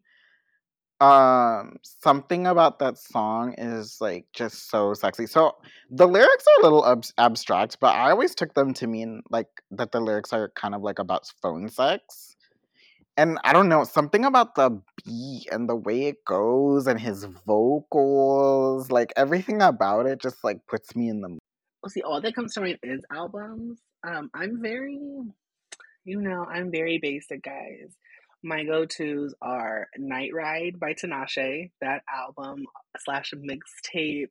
um 1.01 1.77
something 1.83 2.47
about 2.47 2.79
that 2.79 2.99
song 2.99 3.55
is 3.57 3.99
like 4.01 4.27
just 4.35 4.71
so 4.71 4.93
sexy 4.93 5.27
so 5.27 5.57
the 5.91 6.07
lyrics 6.07 6.45
are 6.47 6.61
a 6.61 6.65
little 6.65 6.87
ab- 6.87 7.05
abstract 7.17 7.79
but 7.81 7.95
i 7.95 8.11
always 8.11 8.35
took 8.35 8.53
them 8.55 8.75
to 8.75 8.87
mean 8.87 9.23
like 9.31 9.49
that 9.71 9.93
the 9.93 10.01
lyrics 10.01 10.33
are 10.33 10.51
kind 10.57 10.75
of 10.75 10.83
like 10.83 10.99
about 10.99 11.31
phone 11.41 11.69
sex 11.69 12.37
and 13.17 13.39
I 13.45 13.53
don't 13.53 13.69
know, 13.69 13.85
something 13.85 14.25
about 14.25 14.55
the 14.55 14.81
beat 15.05 15.47
and 15.53 15.69
the 15.69 15.77
way 15.77 16.05
it 16.07 16.25
goes 16.25 16.87
and 16.87 16.99
his 16.99 17.25
vocals, 17.47 18.91
like 18.91 19.13
everything 19.17 19.61
about 19.61 20.07
it 20.07 20.21
just 20.23 20.43
like 20.43 20.67
puts 20.67 20.97
me 20.97 21.09
in 21.11 21.21
the 21.21 21.39
Well, 21.83 21.91
see, 21.91 22.03
all 22.03 22.21
that 22.23 22.35
comes 22.35 22.55
to 22.55 22.63
mind 22.63 22.79
is 22.83 23.05
albums. 23.13 23.81
Um, 24.07 24.31
I'm 24.33 24.63
very, 24.63 24.99
you 26.05 26.21
know, 26.21 26.47
I'm 26.47 26.71
very 26.71 26.99
basic, 26.99 27.43
guys. 27.43 27.95
My 28.43 28.65
go 28.65 28.87
tos 28.87 29.35
are 29.43 29.89
Night 29.99 30.31
Ride 30.35 30.81
by 30.81 30.95
Tinashe, 30.95 31.71
that 31.83 32.03
album 32.13 32.65
slash 32.99 33.35
mixtape. 33.37 34.29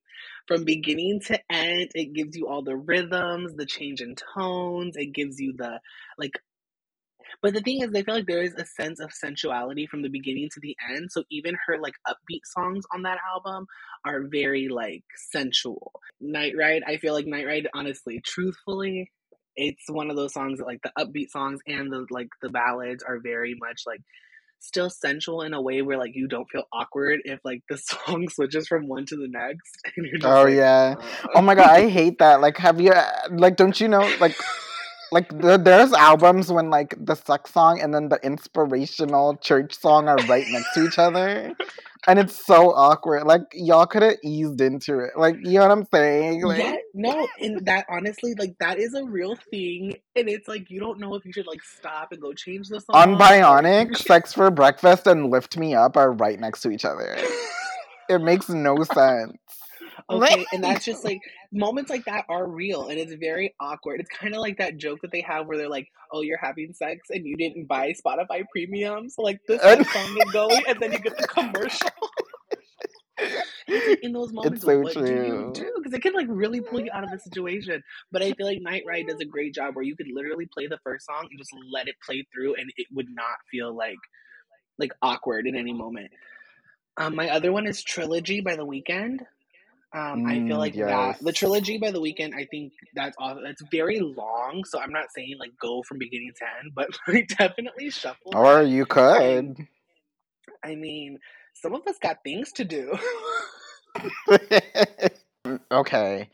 From 0.47 0.63
beginning 0.63 1.21
to 1.27 1.39
end, 1.51 1.91
it 1.93 2.13
gives 2.13 2.35
you 2.35 2.47
all 2.47 2.63
the 2.63 2.75
rhythms, 2.75 3.53
the 3.55 3.67
change 3.67 4.01
in 4.01 4.15
tones, 4.15 4.95
it 4.97 5.13
gives 5.13 5.39
you 5.39 5.53
the 5.55 5.79
like 6.17 6.41
but 7.41 7.53
the 7.53 7.61
thing 7.61 7.81
is, 7.81 7.91
I 7.95 8.03
feel 8.03 8.15
like 8.15 8.25
there 8.25 8.41
is 8.41 8.55
a 8.55 8.65
sense 8.65 8.99
of 8.99 9.13
sensuality 9.13 9.87
from 9.87 10.01
the 10.01 10.09
beginning 10.09 10.49
to 10.53 10.59
the 10.59 10.75
end. 10.93 11.11
So 11.11 11.23
even 11.29 11.55
her 11.67 11.77
like 11.79 11.93
upbeat 12.07 12.41
songs 12.43 12.85
on 12.93 13.03
that 13.03 13.19
album 13.33 13.67
are 14.05 14.23
very 14.23 14.67
like 14.67 15.03
sensual. 15.15 16.01
Night 16.19 16.53
Ride, 16.57 16.83
I 16.85 16.97
feel 16.97 17.13
like 17.13 17.27
Night 17.27 17.45
Ride, 17.45 17.67
honestly, 17.73 18.21
truthfully, 18.25 19.11
it's 19.55 19.89
one 19.89 20.09
of 20.09 20.15
those 20.15 20.33
songs 20.33 20.59
that 20.59 20.65
like 20.65 20.81
the 20.81 20.91
upbeat 20.97 21.29
songs 21.29 21.59
and 21.67 21.91
the 21.91 22.05
like 22.09 22.29
the 22.41 22.49
ballads 22.49 23.03
are 23.03 23.19
very 23.19 23.55
much 23.59 23.83
like 23.85 24.01
still 24.59 24.89
sensual 24.89 25.41
in 25.41 25.53
a 25.53 25.61
way 25.61 25.81
where 25.81 25.97
like 25.97 26.11
you 26.13 26.27
don't 26.27 26.49
feel 26.49 26.63
awkward 26.73 27.19
if 27.23 27.39
like 27.43 27.63
the 27.69 27.77
song 28.05 28.27
switches 28.29 28.67
from 28.67 28.87
one 28.87 29.05
to 29.05 29.15
the 29.15 29.27
next. 29.27 30.23
oh 30.23 30.43
like, 30.43 30.55
yeah. 30.55 30.95
Uh... 30.97 31.27
Oh 31.35 31.41
my 31.41 31.55
god, 31.55 31.69
I 31.69 31.89
hate 31.89 32.19
that. 32.19 32.41
Like, 32.41 32.57
have 32.57 32.79
you 32.79 32.93
like? 33.31 33.55
Don't 33.55 33.79
you 33.79 33.87
know 33.87 34.09
like? 34.19 34.35
like 35.11 35.29
the, 35.29 35.57
there's 35.57 35.93
albums 35.93 36.51
when 36.51 36.69
like 36.69 36.95
the 36.97 37.15
sex 37.15 37.51
song 37.51 37.79
and 37.81 37.93
then 37.93 38.09
the 38.09 38.19
inspirational 38.23 39.37
church 39.37 39.77
song 39.77 40.07
are 40.07 40.17
right 40.27 40.45
next 40.49 40.73
to 40.73 40.85
each 40.85 40.99
other. 40.99 41.53
And 42.07 42.17
it's 42.17 42.45
so 42.45 42.71
awkward. 42.73 43.25
Like 43.25 43.41
y'all 43.53 43.85
could 43.85 44.03
have 44.03 44.17
eased 44.23 44.61
into 44.61 44.99
it. 44.99 45.11
Like 45.17 45.35
you 45.43 45.59
know 45.59 45.67
what 45.67 45.71
i'm 45.71 45.85
saying? 45.93 46.43
Like 46.43 46.59
yeah, 46.59 46.75
no 46.93 47.27
and 47.39 47.65
that 47.65 47.85
honestly 47.89 48.33
like 48.35 48.55
that 48.59 48.79
is 48.79 48.93
a 48.93 49.03
real 49.03 49.35
thing. 49.35 49.95
And 50.15 50.29
it's 50.29 50.47
like 50.47 50.69
you 50.69 50.79
don't 50.79 50.99
know 50.99 51.15
if 51.15 51.25
you 51.25 51.33
should 51.33 51.47
like 51.47 51.63
stop 51.63 52.11
and 52.11 52.21
go 52.21 52.33
change 52.33 52.69
the 52.69 52.79
song. 52.79 52.95
On 52.95 53.17
bionic 53.17 53.97
sex 54.07 54.33
for 54.33 54.49
breakfast 54.49 55.07
and 55.07 55.29
lift 55.29 55.57
me 55.57 55.75
up 55.75 55.97
are 55.97 56.13
right 56.13 56.39
next 56.39 56.61
to 56.61 56.71
each 56.71 56.85
other. 56.85 57.17
It 58.09 58.21
makes 58.21 58.49
no 58.49 58.83
sense 58.83 59.37
Okay, 60.09 60.45
and 60.51 60.63
that's 60.63 60.85
just 60.85 61.03
like 61.03 61.19
moments 61.51 61.89
like 61.89 62.05
that 62.05 62.25
are 62.29 62.47
real 62.47 62.87
and 62.87 62.99
it's 62.99 63.13
very 63.13 63.55
awkward. 63.59 63.99
It's 63.99 64.09
kind 64.09 64.33
of 64.35 64.41
like 64.41 64.57
that 64.57 64.77
joke 64.77 64.99
that 65.01 65.11
they 65.11 65.21
have 65.21 65.47
where 65.47 65.57
they're 65.57 65.69
like, 65.69 65.87
"Oh, 66.11 66.21
you're 66.21 66.39
having 66.41 66.73
sex 66.73 67.09
and 67.09 67.25
you 67.25 67.35
didn't 67.37 67.67
buy 67.67 67.93
Spotify 67.93 68.43
Premium, 68.51 69.09
so 69.09 69.21
like 69.21 69.39
this 69.47 69.61
song 69.61 70.17
is 70.17 70.31
going, 70.31 70.63
and 70.67 70.79
then 70.79 70.91
you 70.91 70.99
get 70.99 71.17
the 71.17 71.27
commercial." 71.27 71.89
in 74.01 74.13
those 74.13 74.31
moments, 74.33 74.61
so 74.61 74.79
what 74.79 74.93
true. 74.93 75.05
do 75.05 75.13
you 75.13 75.51
do? 75.53 75.71
Because 75.77 75.93
it 75.93 76.01
can 76.01 76.13
like 76.13 76.27
really 76.29 76.61
pull 76.61 76.79
you 76.79 76.91
out 76.93 77.03
of 77.03 77.11
the 77.11 77.19
situation. 77.23 77.83
But 78.11 78.21
I 78.21 78.31
feel 78.33 78.47
like 78.47 78.61
Night 78.61 78.83
Ride 78.87 79.07
does 79.07 79.19
a 79.19 79.25
great 79.25 79.53
job 79.53 79.75
where 79.75 79.83
you 79.83 79.95
could 79.95 80.07
literally 80.11 80.47
play 80.51 80.67
the 80.67 80.79
first 80.83 81.05
song 81.05 81.27
and 81.29 81.39
just 81.39 81.51
let 81.71 81.87
it 81.87 81.95
play 82.05 82.25
through, 82.33 82.55
and 82.55 82.71
it 82.77 82.87
would 82.93 83.07
not 83.09 83.37
feel 83.51 83.75
like 83.75 83.97
like 84.77 84.93
awkward 85.01 85.47
in 85.47 85.55
any 85.55 85.73
moment. 85.73 86.11
Um, 86.97 87.15
my 87.15 87.29
other 87.29 87.51
one 87.51 87.67
is 87.67 87.83
Trilogy 87.83 88.41
by 88.41 88.55
The 88.55 88.65
Weeknd. 88.65 89.19
Um, 89.91 90.27
I 90.27 90.35
feel 90.35 90.57
mm, 90.57 90.59
like 90.59 90.75
yes. 90.75 91.17
that 91.17 91.25
the 91.25 91.31
trilogy 91.31 91.79
by 91.79 91.89
the 91.89 91.99
Weeknd. 91.99 92.35
I 92.35 92.45
think 92.45 92.73
that's 92.93 93.15
awesome. 93.19 93.45
It's 93.45 93.63
very 93.71 93.99
long, 93.99 94.63
so 94.63 94.79
I'm 94.79 94.91
not 94.91 95.05
saying 95.15 95.37
like 95.39 95.51
go 95.59 95.81
from 95.81 95.97
beginning 95.97 96.31
to 96.37 96.45
end, 96.59 96.73
but 96.75 96.89
like 97.07 97.27
definitely 97.29 97.89
shuffle. 97.89 98.33
Or 98.35 98.61
you 98.61 98.85
could. 98.85 99.55
I 100.63 100.75
mean, 100.75 101.17
some 101.55 101.73
of 101.73 101.81
us 101.87 101.95
got 101.99 102.23
things 102.23 102.51
to 102.53 102.65
do. 102.65 102.99
okay, 105.71 106.29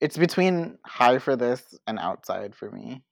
it's 0.00 0.16
between 0.16 0.78
high 0.86 1.18
for 1.18 1.36
this 1.36 1.62
and 1.86 1.98
outside 1.98 2.54
for 2.54 2.70
me. 2.70 3.02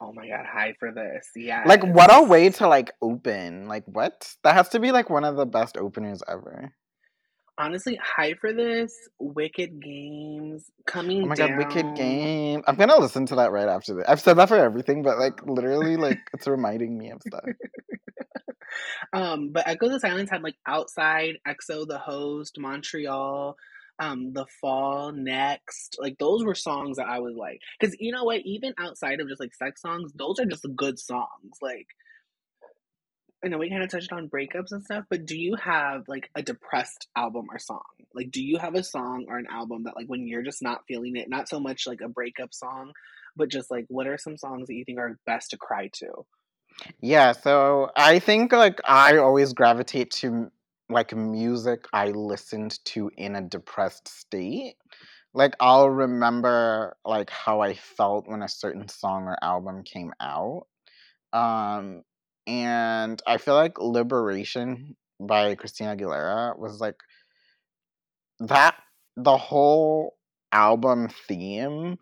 Oh 0.00 0.12
my 0.12 0.26
god, 0.26 0.44
high 0.44 0.74
for 0.80 0.90
this. 0.90 1.30
Yeah. 1.36 1.62
Like 1.64 1.84
what 1.84 2.12
a 2.12 2.24
way 2.24 2.50
to 2.50 2.66
like 2.66 2.90
open. 3.00 3.68
Like 3.68 3.84
what? 3.86 4.34
That 4.42 4.54
has 4.54 4.70
to 4.70 4.80
be 4.80 4.90
like 4.90 5.08
one 5.08 5.24
of 5.24 5.36
the 5.36 5.46
best 5.46 5.76
openers 5.76 6.20
ever 6.26 6.74
honestly 7.58 7.98
high 8.02 8.34
for 8.34 8.52
this. 8.52 8.92
Wicked 9.18 9.80
Games 9.82 10.64
coming. 10.86 11.22
Oh 11.24 11.26
my 11.26 11.34
down. 11.34 11.50
god, 11.50 11.58
Wicked 11.58 11.94
Game! 11.96 12.62
I'm 12.66 12.76
gonna 12.76 12.98
listen 12.98 13.26
to 13.26 13.36
that 13.36 13.52
right 13.52 13.68
after 13.68 13.94
this. 13.94 14.04
I've 14.08 14.20
said 14.20 14.34
that 14.34 14.48
for 14.48 14.56
everything, 14.56 15.02
but 15.02 15.18
like 15.18 15.44
literally, 15.46 15.96
like 15.96 16.18
it's 16.34 16.46
reminding 16.46 16.96
me 16.98 17.10
of 17.10 17.22
stuff. 17.22 17.44
um, 19.12 19.50
but 19.52 19.68
Echoes 19.68 19.94
of 19.94 20.00
Silence 20.00 20.30
had 20.30 20.42
like 20.42 20.56
Outside, 20.66 21.34
XO, 21.46 21.86
The 21.86 21.98
Host, 21.98 22.56
Montreal, 22.58 23.56
um, 23.98 24.32
The 24.32 24.46
Fall, 24.60 25.12
Next. 25.12 25.96
Like 25.98 26.18
those 26.18 26.44
were 26.44 26.54
songs 26.54 26.96
that 26.96 27.06
I 27.06 27.20
was 27.20 27.34
like, 27.36 27.60
because 27.78 27.96
you 27.98 28.12
know 28.12 28.24
what? 28.24 28.40
Even 28.44 28.74
outside 28.78 29.20
of 29.20 29.28
just 29.28 29.40
like 29.40 29.54
sex 29.54 29.82
songs, 29.82 30.12
those 30.14 30.38
are 30.40 30.46
just 30.46 30.66
good 30.76 30.98
songs. 30.98 31.58
Like 31.62 31.86
I 33.44 33.48
know 33.48 33.58
we 33.58 33.68
kind 33.68 33.82
of 33.82 33.90
touched 33.90 34.12
on 34.12 34.30
breakups 34.30 34.72
and 34.72 34.82
stuff, 34.82 35.04
but 35.10 35.26
do 35.26 35.36
you 35.36 35.56
have 35.56 36.08
like 36.08 36.30
a 36.34 36.42
depressed 36.42 37.08
album 37.14 37.46
or 37.50 37.58
song? 37.58 37.82
Like, 38.14 38.30
do 38.30 38.42
you 38.42 38.58
have 38.58 38.74
a 38.74 38.82
song 38.82 39.26
or 39.28 39.38
an 39.38 39.46
album 39.50 39.84
that, 39.84 39.96
like, 39.96 40.06
when 40.06 40.26
you're 40.26 40.42
just 40.42 40.62
not 40.62 40.84
feeling 40.86 41.16
it, 41.16 41.28
not 41.28 41.48
so 41.48 41.60
much 41.60 41.86
like 41.86 42.00
a 42.00 42.08
breakup 42.08 42.54
song, 42.54 42.92
but 43.36 43.50
just 43.50 43.70
like, 43.70 43.84
what 43.88 44.06
are 44.06 44.16
some 44.16 44.36
songs 44.36 44.68
that 44.68 44.74
you 44.74 44.84
think 44.84 44.98
are 44.98 45.18
best 45.26 45.50
to 45.50 45.58
cry 45.58 45.90
to? 45.94 46.24
Yeah, 47.00 47.32
so 47.32 47.90
I 47.96 48.18
think 48.18 48.52
like 48.52 48.80
I 48.84 49.18
always 49.18 49.52
gravitate 49.52 50.10
to 50.12 50.50
like 50.88 51.14
music 51.14 51.86
I 51.92 52.08
listened 52.08 52.84
to 52.86 53.10
in 53.16 53.36
a 53.36 53.42
depressed 53.42 54.08
state. 54.08 54.74
Like 55.32 55.54
I'll 55.60 55.88
remember 55.88 56.96
like 57.04 57.30
how 57.30 57.60
I 57.60 57.74
felt 57.74 58.28
when 58.28 58.42
a 58.42 58.48
certain 58.48 58.88
song 58.88 59.24
or 59.24 59.36
album 59.42 59.82
came 59.84 60.12
out. 60.20 60.66
Um 61.32 62.02
and 62.46 63.20
I 63.26 63.38
feel 63.38 63.54
like 63.54 63.78
Liberation 63.78 64.96
by 65.20 65.54
Christina 65.54 65.96
Aguilera 65.96 66.58
was 66.58 66.80
like 66.80 66.96
that 68.40 68.76
the 69.16 69.36
whole 69.36 70.14
album 70.52 71.08
theme 71.26 71.96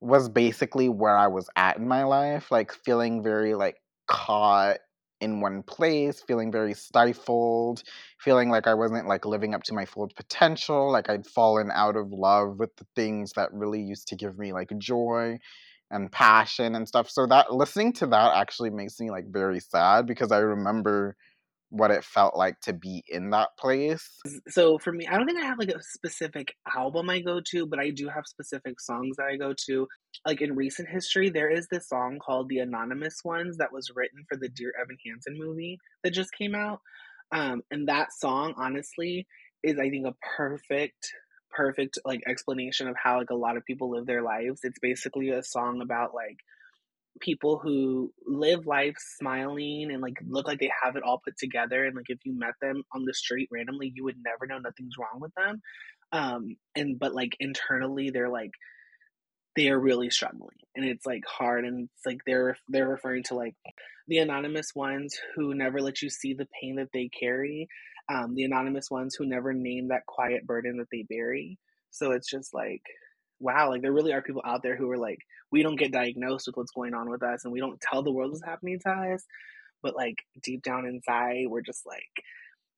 was 0.00 0.28
basically 0.28 0.88
where 0.88 1.16
I 1.16 1.26
was 1.26 1.48
at 1.56 1.78
in 1.78 1.88
my 1.88 2.04
life, 2.04 2.50
like 2.50 2.72
feeling 2.72 3.22
very 3.22 3.54
like 3.54 3.76
caught 4.06 4.78
in 5.20 5.40
one 5.40 5.64
place, 5.64 6.22
feeling 6.22 6.52
very 6.52 6.74
stifled, 6.74 7.82
feeling 8.20 8.50
like 8.50 8.68
I 8.68 8.74
wasn't 8.74 9.08
like 9.08 9.24
living 9.24 9.54
up 9.54 9.64
to 9.64 9.74
my 9.74 9.84
full 9.84 10.08
potential, 10.14 10.92
like 10.92 11.10
I'd 11.10 11.26
fallen 11.26 11.70
out 11.72 11.96
of 11.96 12.12
love 12.12 12.58
with 12.60 12.76
the 12.76 12.86
things 12.94 13.32
that 13.32 13.52
really 13.52 13.80
used 13.80 14.08
to 14.08 14.16
give 14.16 14.38
me 14.38 14.52
like 14.52 14.70
joy 14.78 15.38
and 15.90 16.10
passion 16.12 16.74
and 16.74 16.86
stuff. 16.86 17.10
So 17.10 17.26
that 17.26 17.52
listening 17.52 17.92
to 17.94 18.06
that 18.08 18.36
actually 18.36 18.70
makes 18.70 19.00
me 19.00 19.10
like 19.10 19.24
very 19.28 19.60
sad 19.60 20.06
because 20.06 20.32
I 20.32 20.38
remember 20.38 21.16
what 21.70 21.90
it 21.90 22.02
felt 22.02 22.34
like 22.34 22.58
to 22.60 22.72
be 22.72 23.04
in 23.08 23.30
that 23.30 23.50
place. 23.58 24.18
So 24.48 24.78
for 24.78 24.92
me, 24.92 25.06
I 25.06 25.16
don't 25.16 25.26
think 25.26 25.42
I 25.42 25.46
have 25.46 25.58
like 25.58 25.68
a 25.68 25.82
specific 25.82 26.54
album 26.74 27.10
I 27.10 27.20
go 27.20 27.40
to, 27.50 27.66
but 27.66 27.78
I 27.78 27.90
do 27.90 28.08
have 28.08 28.24
specific 28.26 28.80
songs 28.80 29.16
that 29.16 29.26
I 29.26 29.36
go 29.36 29.52
to. 29.66 29.86
Like 30.26 30.40
in 30.40 30.54
recent 30.54 30.88
history, 30.88 31.28
there 31.28 31.50
is 31.50 31.68
this 31.70 31.88
song 31.88 32.18
called 32.24 32.48
The 32.48 32.58
Anonymous 32.58 33.20
Ones 33.24 33.58
that 33.58 33.72
was 33.72 33.90
written 33.94 34.24
for 34.28 34.38
the 34.38 34.48
Dear 34.48 34.72
Evan 34.80 34.96
Hansen 35.04 35.38
movie 35.38 35.78
that 36.04 36.14
just 36.14 36.32
came 36.32 36.54
out. 36.54 36.80
Um, 37.32 37.62
and 37.70 37.88
that 37.88 38.08
song, 38.18 38.54
honestly, 38.56 39.26
is 39.62 39.78
I 39.78 39.90
think 39.90 40.06
a 40.06 40.14
perfect 40.36 41.12
perfect 41.58 41.98
like 42.04 42.22
explanation 42.28 42.86
of 42.86 42.94
how 42.96 43.18
like 43.18 43.30
a 43.30 43.34
lot 43.34 43.56
of 43.56 43.64
people 43.64 43.90
live 43.90 44.06
their 44.06 44.22
lives. 44.22 44.60
It's 44.62 44.78
basically 44.78 45.30
a 45.30 45.42
song 45.42 45.82
about 45.82 46.14
like 46.14 46.38
people 47.20 47.58
who 47.58 48.12
live 48.24 48.64
life 48.64 48.94
smiling 49.18 49.90
and 49.90 50.00
like 50.00 50.18
look 50.24 50.46
like 50.46 50.60
they 50.60 50.70
have 50.84 50.94
it 50.94 51.02
all 51.02 51.20
put 51.22 51.36
together. 51.36 51.84
And 51.84 51.96
like 51.96 52.10
if 52.10 52.20
you 52.24 52.38
met 52.38 52.54
them 52.62 52.84
on 52.94 53.04
the 53.04 53.12
street 53.12 53.48
randomly 53.50 53.92
you 53.92 54.04
would 54.04 54.18
never 54.24 54.46
know 54.46 54.58
nothing's 54.58 54.94
wrong 54.96 55.20
with 55.20 55.32
them. 55.36 55.60
Um 56.12 56.56
and 56.76 56.96
but 56.96 57.12
like 57.12 57.36
internally 57.40 58.10
they're 58.10 58.30
like 58.30 58.52
they 59.56 59.68
are 59.68 59.80
really 59.80 60.10
struggling. 60.10 60.58
And 60.76 60.84
it's 60.84 61.04
like 61.04 61.24
hard. 61.26 61.64
And 61.64 61.88
it's 61.92 62.06
like 62.06 62.20
they're 62.24 62.56
they're 62.68 62.88
referring 62.88 63.24
to 63.24 63.34
like 63.34 63.56
the 64.06 64.18
anonymous 64.18 64.76
ones 64.76 65.18
who 65.34 65.54
never 65.54 65.80
let 65.80 66.02
you 66.02 66.08
see 66.08 66.34
the 66.34 66.46
pain 66.60 66.76
that 66.76 66.90
they 66.92 67.08
carry 67.08 67.68
um, 68.08 68.34
the 68.34 68.44
anonymous 68.44 68.90
ones 68.90 69.14
who 69.14 69.26
never 69.26 69.52
name 69.52 69.88
that 69.88 70.06
quiet 70.06 70.46
burden 70.46 70.78
that 70.78 70.88
they 70.90 71.04
bury. 71.08 71.58
So 71.90 72.12
it's 72.12 72.30
just 72.30 72.54
like, 72.54 72.82
wow, 73.40 73.70
like 73.70 73.82
there 73.82 73.92
really 73.92 74.12
are 74.12 74.22
people 74.22 74.42
out 74.44 74.62
there 74.62 74.76
who 74.76 74.90
are 74.90 74.98
like, 74.98 75.18
we 75.50 75.62
don't 75.62 75.78
get 75.78 75.92
diagnosed 75.92 76.46
with 76.46 76.56
what's 76.56 76.72
going 76.72 76.94
on 76.94 77.10
with 77.10 77.22
us 77.22 77.44
and 77.44 77.52
we 77.52 77.60
don't 77.60 77.80
tell 77.80 78.02
the 78.02 78.12
world 78.12 78.32
what's 78.32 78.44
happening 78.44 78.78
to 78.84 78.90
us. 78.90 79.24
But 79.82 79.94
like 79.94 80.16
deep 80.42 80.62
down 80.62 80.86
inside, 80.86 81.44
we're 81.46 81.62
just 81.62 81.86
like, 81.86 82.02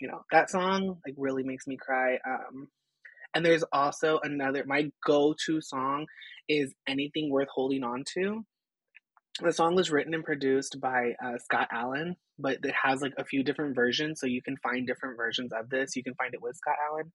you 0.01 0.09
know, 0.09 0.23
that 0.33 0.51
song 0.51 0.99
like 1.07 1.15
really 1.17 1.43
makes 1.43 1.67
me 1.67 1.77
cry. 1.77 2.19
Um, 2.27 2.69
and 3.35 3.45
there's 3.45 3.65
also 3.73 4.19
another, 4.23 4.65
my 4.67 4.91
go 5.07 5.35
to 5.47 5.61
song 5.61 6.07
is 6.49 6.75
Anything 6.89 7.31
Worth 7.31 7.49
Holding 7.55 7.85
On 7.85 8.05
to 8.15 8.45
The 9.43 9.53
song 9.53 9.75
was 9.75 9.91
written 9.91 10.13
and 10.13 10.23
produced 10.23 10.81
by 10.81 11.15
uh, 11.25 11.39
Scott 11.39 11.69
Alan, 11.73 12.17
but 12.39 12.59
it 12.63 12.75
has 12.85 13.01
like 13.01 13.15
a 13.17 13.25
few 13.25 13.43
different 13.43 13.75
versions, 13.75 14.21
so 14.21 14.27
you 14.27 14.43
can 14.43 14.57
find 14.59 14.87
different 14.87 15.17
versions 15.17 15.51
of 15.53 15.71
this. 15.71 15.97
You 15.97 16.03
can 16.03 16.15
find 16.15 16.35
it 16.35 16.43
with 16.43 16.57
Scott 16.57 16.77
Alan. 16.91 17.11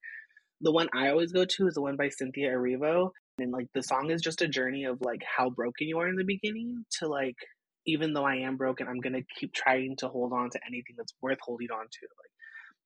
The 0.60 0.72
one 0.72 0.88
I 0.92 1.10
always 1.10 1.30
go 1.30 1.44
to 1.44 1.66
is 1.68 1.74
the 1.74 1.82
one 1.82 1.96
by 1.96 2.08
Cynthia 2.08 2.50
Erivo, 2.50 3.10
and 3.38 3.52
like 3.52 3.68
the 3.74 3.82
song 3.82 4.10
is 4.10 4.22
just 4.22 4.42
a 4.42 4.48
journey 4.48 4.84
of 4.84 5.00
like 5.02 5.22
how 5.36 5.50
broken 5.50 5.86
you 5.86 5.98
are 5.98 6.08
in 6.08 6.16
the 6.16 6.24
beginning 6.24 6.84
to 6.98 7.06
like 7.06 7.36
even 7.86 8.12
though 8.12 8.24
I 8.24 8.36
am 8.36 8.56
broken, 8.56 8.88
I'm 8.88 9.00
gonna 9.00 9.22
keep 9.38 9.52
trying 9.52 9.94
to 9.98 10.08
hold 10.08 10.32
on 10.32 10.50
to 10.50 10.60
anything 10.66 10.96
that's 10.96 11.14
worth 11.22 11.38
holding 11.40 11.70
on 11.70 11.84
to. 11.84 12.00
Like, 12.02 12.32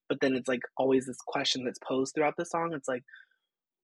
but 0.07 0.19
then 0.21 0.35
it's 0.35 0.47
like 0.47 0.61
always 0.77 1.07
this 1.07 1.17
question 1.25 1.63
that's 1.65 1.79
posed 1.79 2.13
throughout 2.13 2.35
the 2.37 2.45
song. 2.45 2.73
It's 2.75 2.87
like, 2.87 3.03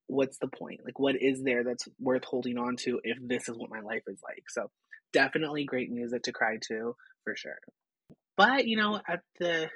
what's 0.06 0.38
the 0.38 0.50
point? 0.50 0.82
Like, 0.86 1.00
what 1.00 1.16
is 1.20 1.42
there 1.42 1.64
that's 1.64 1.88
worth 2.00 2.26
holding 2.26 2.60
on 2.60 2.76
to 2.82 3.00
if 3.04 3.18
this 3.26 3.50
is 3.50 3.58
what 3.58 3.72
my 3.72 3.80
life 3.80 4.04
is 4.08 4.20
like? 4.24 4.44
So 4.50 4.70
definitely 5.14 5.66
great 5.66 5.92
music 5.92 6.24
to 6.24 6.32
cry 6.32 6.58
to 6.70 6.96
for 7.24 7.36
sure. 7.36 7.58
But 8.36 8.68
you 8.68 8.78
know, 8.78 9.00
at 9.08 9.22
the 9.40 9.70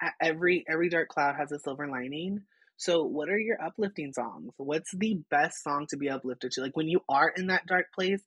at 0.00 0.12
every 0.20 0.64
every 0.68 0.88
dark 0.88 1.08
cloud 1.08 1.36
has 1.36 1.52
a 1.52 1.58
silver 1.58 1.86
lining. 1.88 2.42
So, 2.76 3.04
what 3.04 3.28
are 3.28 3.38
your 3.38 3.62
uplifting 3.62 4.12
songs? 4.12 4.52
What's 4.56 4.90
the 4.92 5.20
best 5.30 5.62
song 5.62 5.86
to 5.90 5.96
be 5.96 6.08
uplifted 6.08 6.52
to? 6.52 6.62
Like 6.62 6.76
when 6.76 6.88
you 6.88 7.00
are 7.08 7.28
in 7.28 7.48
that 7.48 7.66
dark 7.66 7.86
place, 7.94 8.22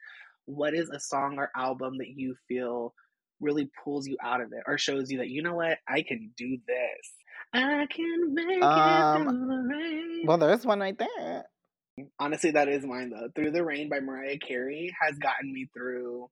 what 0.45 0.73
is 0.73 0.89
a 0.89 0.99
song 0.99 1.37
or 1.37 1.49
album 1.55 1.97
that 1.97 2.09
you 2.09 2.35
feel 2.47 2.93
really 3.41 3.69
pulls 3.83 4.07
you 4.07 4.17
out 4.23 4.41
of 4.41 4.53
it 4.53 4.63
or 4.67 4.77
shows 4.77 5.11
you 5.11 5.17
that 5.17 5.29
you 5.29 5.41
know 5.41 5.55
what 5.55 5.79
I 5.87 6.03
can 6.03 6.31
do 6.37 6.57
this. 6.67 7.13
I 7.53 7.85
can 7.89 8.33
make 8.33 8.63
um, 8.63 9.21
it 9.21 9.31
through 9.31 9.47
the 9.47 9.75
rain. 9.75 10.23
Well, 10.25 10.37
there's 10.37 10.65
one 10.65 10.79
right 10.79 10.97
there. 10.97 11.45
Honestly, 12.19 12.51
that 12.51 12.69
is 12.69 12.85
mine 12.85 13.11
though. 13.11 13.29
Through 13.35 13.51
the 13.51 13.63
Rain 13.63 13.89
by 13.89 13.99
Mariah 13.99 14.39
Carey 14.39 14.91
has 15.01 15.17
gotten 15.17 15.53
me 15.53 15.67
through 15.75 16.29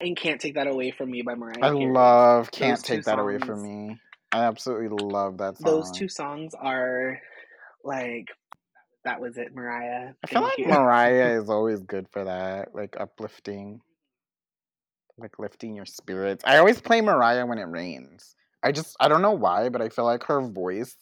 and 0.00 0.16
Can't 0.16 0.40
Take 0.40 0.54
That 0.54 0.66
Away 0.66 0.90
From 0.90 1.10
Me 1.10 1.22
by 1.22 1.34
Mariah 1.34 1.58
I 1.62 1.70
Carey. 1.70 1.92
love 1.92 2.50
Can't 2.50 2.82
Take 2.82 3.04
That 3.04 3.16
songs, 3.16 3.20
Away 3.20 3.38
From 3.38 3.62
Me. 3.62 3.96
I 4.32 4.44
absolutely 4.44 4.88
love 4.88 5.38
that 5.38 5.58
song. 5.58 5.72
Those 5.72 5.90
two 5.90 6.08
songs 6.08 6.54
are 6.54 7.18
like 7.84 8.26
that 9.04 9.20
was 9.20 9.36
it, 9.38 9.54
Mariah. 9.54 10.12
I 10.22 10.26
feel 10.26 10.42
like 10.42 10.58
you. 10.58 10.66
Mariah 10.66 11.38
is 11.40 11.48
always 11.48 11.82
good 11.82 12.08
for 12.10 12.24
that, 12.24 12.74
like 12.74 12.96
uplifting, 13.00 13.80
like 15.16 15.38
lifting 15.38 15.74
your 15.74 15.86
spirits. 15.86 16.44
I 16.46 16.58
always 16.58 16.80
play 16.80 17.00
Mariah 17.00 17.46
when 17.46 17.58
it 17.58 17.68
rains. 17.68 18.34
I 18.62 18.72
just 18.72 18.96
I 19.00 19.08
don't 19.08 19.22
know 19.22 19.32
why, 19.32 19.68
but 19.68 19.80
I 19.80 19.88
feel 19.88 20.04
like 20.04 20.24
her 20.24 20.40
voice 20.40 20.94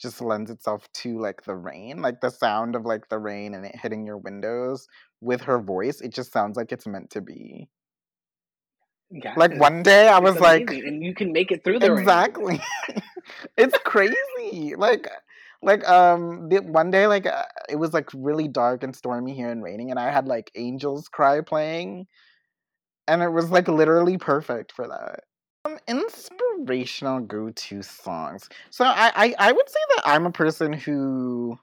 just 0.00 0.20
lends 0.20 0.50
itself 0.50 0.88
to 0.92 1.20
like 1.20 1.44
the 1.44 1.54
rain, 1.54 2.02
like 2.02 2.20
the 2.20 2.30
sound 2.30 2.74
of 2.74 2.84
like 2.84 3.08
the 3.08 3.18
rain 3.18 3.54
and 3.54 3.64
it 3.64 3.76
hitting 3.80 4.06
your 4.06 4.18
windows 4.18 4.86
with 5.20 5.42
her 5.42 5.58
voice. 5.60 6.00
It 6.00 6.12
just 6.14 6.32
sounds 6.32 6.56
like 6.56 6.72
it's 6.72 6.86
meant 6.86 7.10
to 7.10 7.20
be. 7.20 7.68
Yeah, 9.14 9.34
like 9.36 9.54
one 9.54 9.84
day 9.84 10.08
I 10.08 10.18
was 10.18 10.40
like, 10.40 10.68
and 10.70 11.04
you 11.04 11.14
can 11.14 11.32
make 11.32 11.52
it 11.52 11.62
through 11.62 11.78
the 11.78 11.94
exactly. 11.94 12.60
it's 13.56 13.78
crazy. 13.84 14.74
Like, 14.76 15.08
like 15.62 15.88
um, 15.88 16.48
the, 16.48 16.58
one 16.58 16.90
day 16.90 17.06
like 17.06 17.24
uh, 17.24 17.44
it 17.68 17.76
was 17.76 17.92
like 17.92 18.10
really 18.12 18.48
dark 18.48 18.82
and 18.82 18.94
stormy 18.94 19.32
here 19.32 19.50
and 19.50 19.62
raining, 19.62 19.90
and 19.90 20.00
I 20.00 20.10
had 20.10 20.26
like 20.26 20.50
Angels 20.56 21.06
Cry 21.08 21.42
playing, 21.42 22.08
and 23.06 23.22
it 23.22 23.30
was 23.30 23.50
like 23.50 23.68
literally 23.68 24.18
perfect 24.18 24.72
for 24.72 24.88
that. 24.88 25.20
Um, 25.64 25.78
inspirational 25.86 27.20
go-to 27.20 27.82
songs. 27.82 28.48
So 28.70 28.84
I, 28.84 29.12
I 29.14 29.34
I 29.38 29.52
would 29.52 29.68
say 29.68 29.80
that 29.94 30.02
I'm 30.06 30.26
a 30.26 30.32
person 30.32 30.72
who 30.72 31.56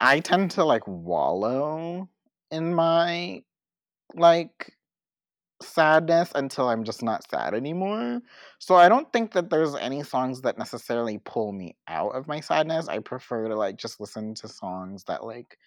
I 0.00 0.18
tend 0.18 0.50
to 0.52 0.64
like 0.64 0.86
wallow 0.88 2.08
in 2.50 2.74
my 2.74 3.44
like 4.14 4.73
sadness 5.62 6.30
until 6.34 6.68
I'm 6.68 6.84
just 6.84 7.02
not 7.02 7.28
sad 7.30 7.54
anymore. 7.54 8.20
So 8.58 8.74
I 8.74 8.88
don't 8.88 9.12
think 9.12 9.32
that 9.32 9.50
there's 9.50 9.74
any 9.74 10.02
songs 10.02 10.42
that 10.42 10.58
necessarily 10.58 11.18
pull 11.18 11.52
me 11.52 11.76
out 11.88 12.14
of 12.14 12.28
my 12.28 12.40
sadness. 12.40 12.88
I 12.88 12.98
prefer 12.98 13.48
to 13.48 13.56
like 13.56 13.76
just 13.76 14.00
listen 14.00 14.34
to 14.36 14.48
songs 14.48 15.04
that 15.04 15.24
like 15.24 15.58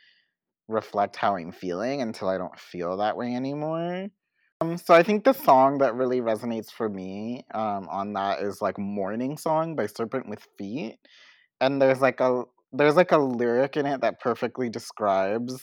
reflect 0.67 1.15
how 1.15 1.35
I'm 1.35 1.51
feeling 1.51 2.01
until 2.01 2.29
I 2.29 2.37
don't 2.37 2.59
feel 2.59 2.97
that 2.97 3.17
way 3.17 3.33
anymore. 3.33 4.07
Um, 4.61 4.77
so 4.77 4.93
I 4.93 5.03
think 5.03 5.23
the 5.23 5.33
song 5.33 5.77
that 5.79 5.95
really 5.95 6.19
resonates 6.19 6.71
for 6.71 6.89
me 6.89 7.45
um, 7.53 7.87
on 7.89 8.13
that 8.13 8.41
is 8.41 8.61
like 8.61 8.77
"Morning 8.79 9.37
Song" 9.37 9.75
by 9.75 9.85
Serpent 9.85 10.27
with 10.27 10.47
Feet, 10.57 10.97
and 11.61 11.79
there's 11.79 12.01
like 12.01 12.19
a 12.19 12.43
there's 12.73 12.95
like 12.95 13.11
a 13.11 13.17
lyric 13.19 13.77
in 13.77 13.85
it 13.85 14.01
that 14.01 14.19
perfectly 14.19 14.69
describes 14.69 15.61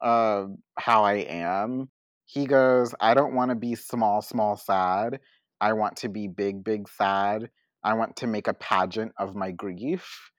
uh, 0.00 0.46
how 0.78 1.04
I 1.04 1.14
am 1.14 1.88
he 2.34 2.46
goes, 2.46 2.96
I 3.00 3.14
don't 3.14 3.34
want 3.34 3.50
to 3.50 3.54
be 3.54 3.76
small, 3.76 4.20
small, 4.20 4.56
sad. 4.56 5.20
I 5.60 5.72
want 5.74 5.96
to 5.98 6.08
be 6.08 6.26
big, 6.26 6.64
big, 6.64 6.88
sad. 6.88 7.48
I 7.84 7.94
want 7.94 8.16
to 8.16 8.26
make 8.26 8.48
a 8.48 8.54
pageant 8.54 9.12
of 9.18 9.36
my 9.36 9.52
grief. 9.52 10.32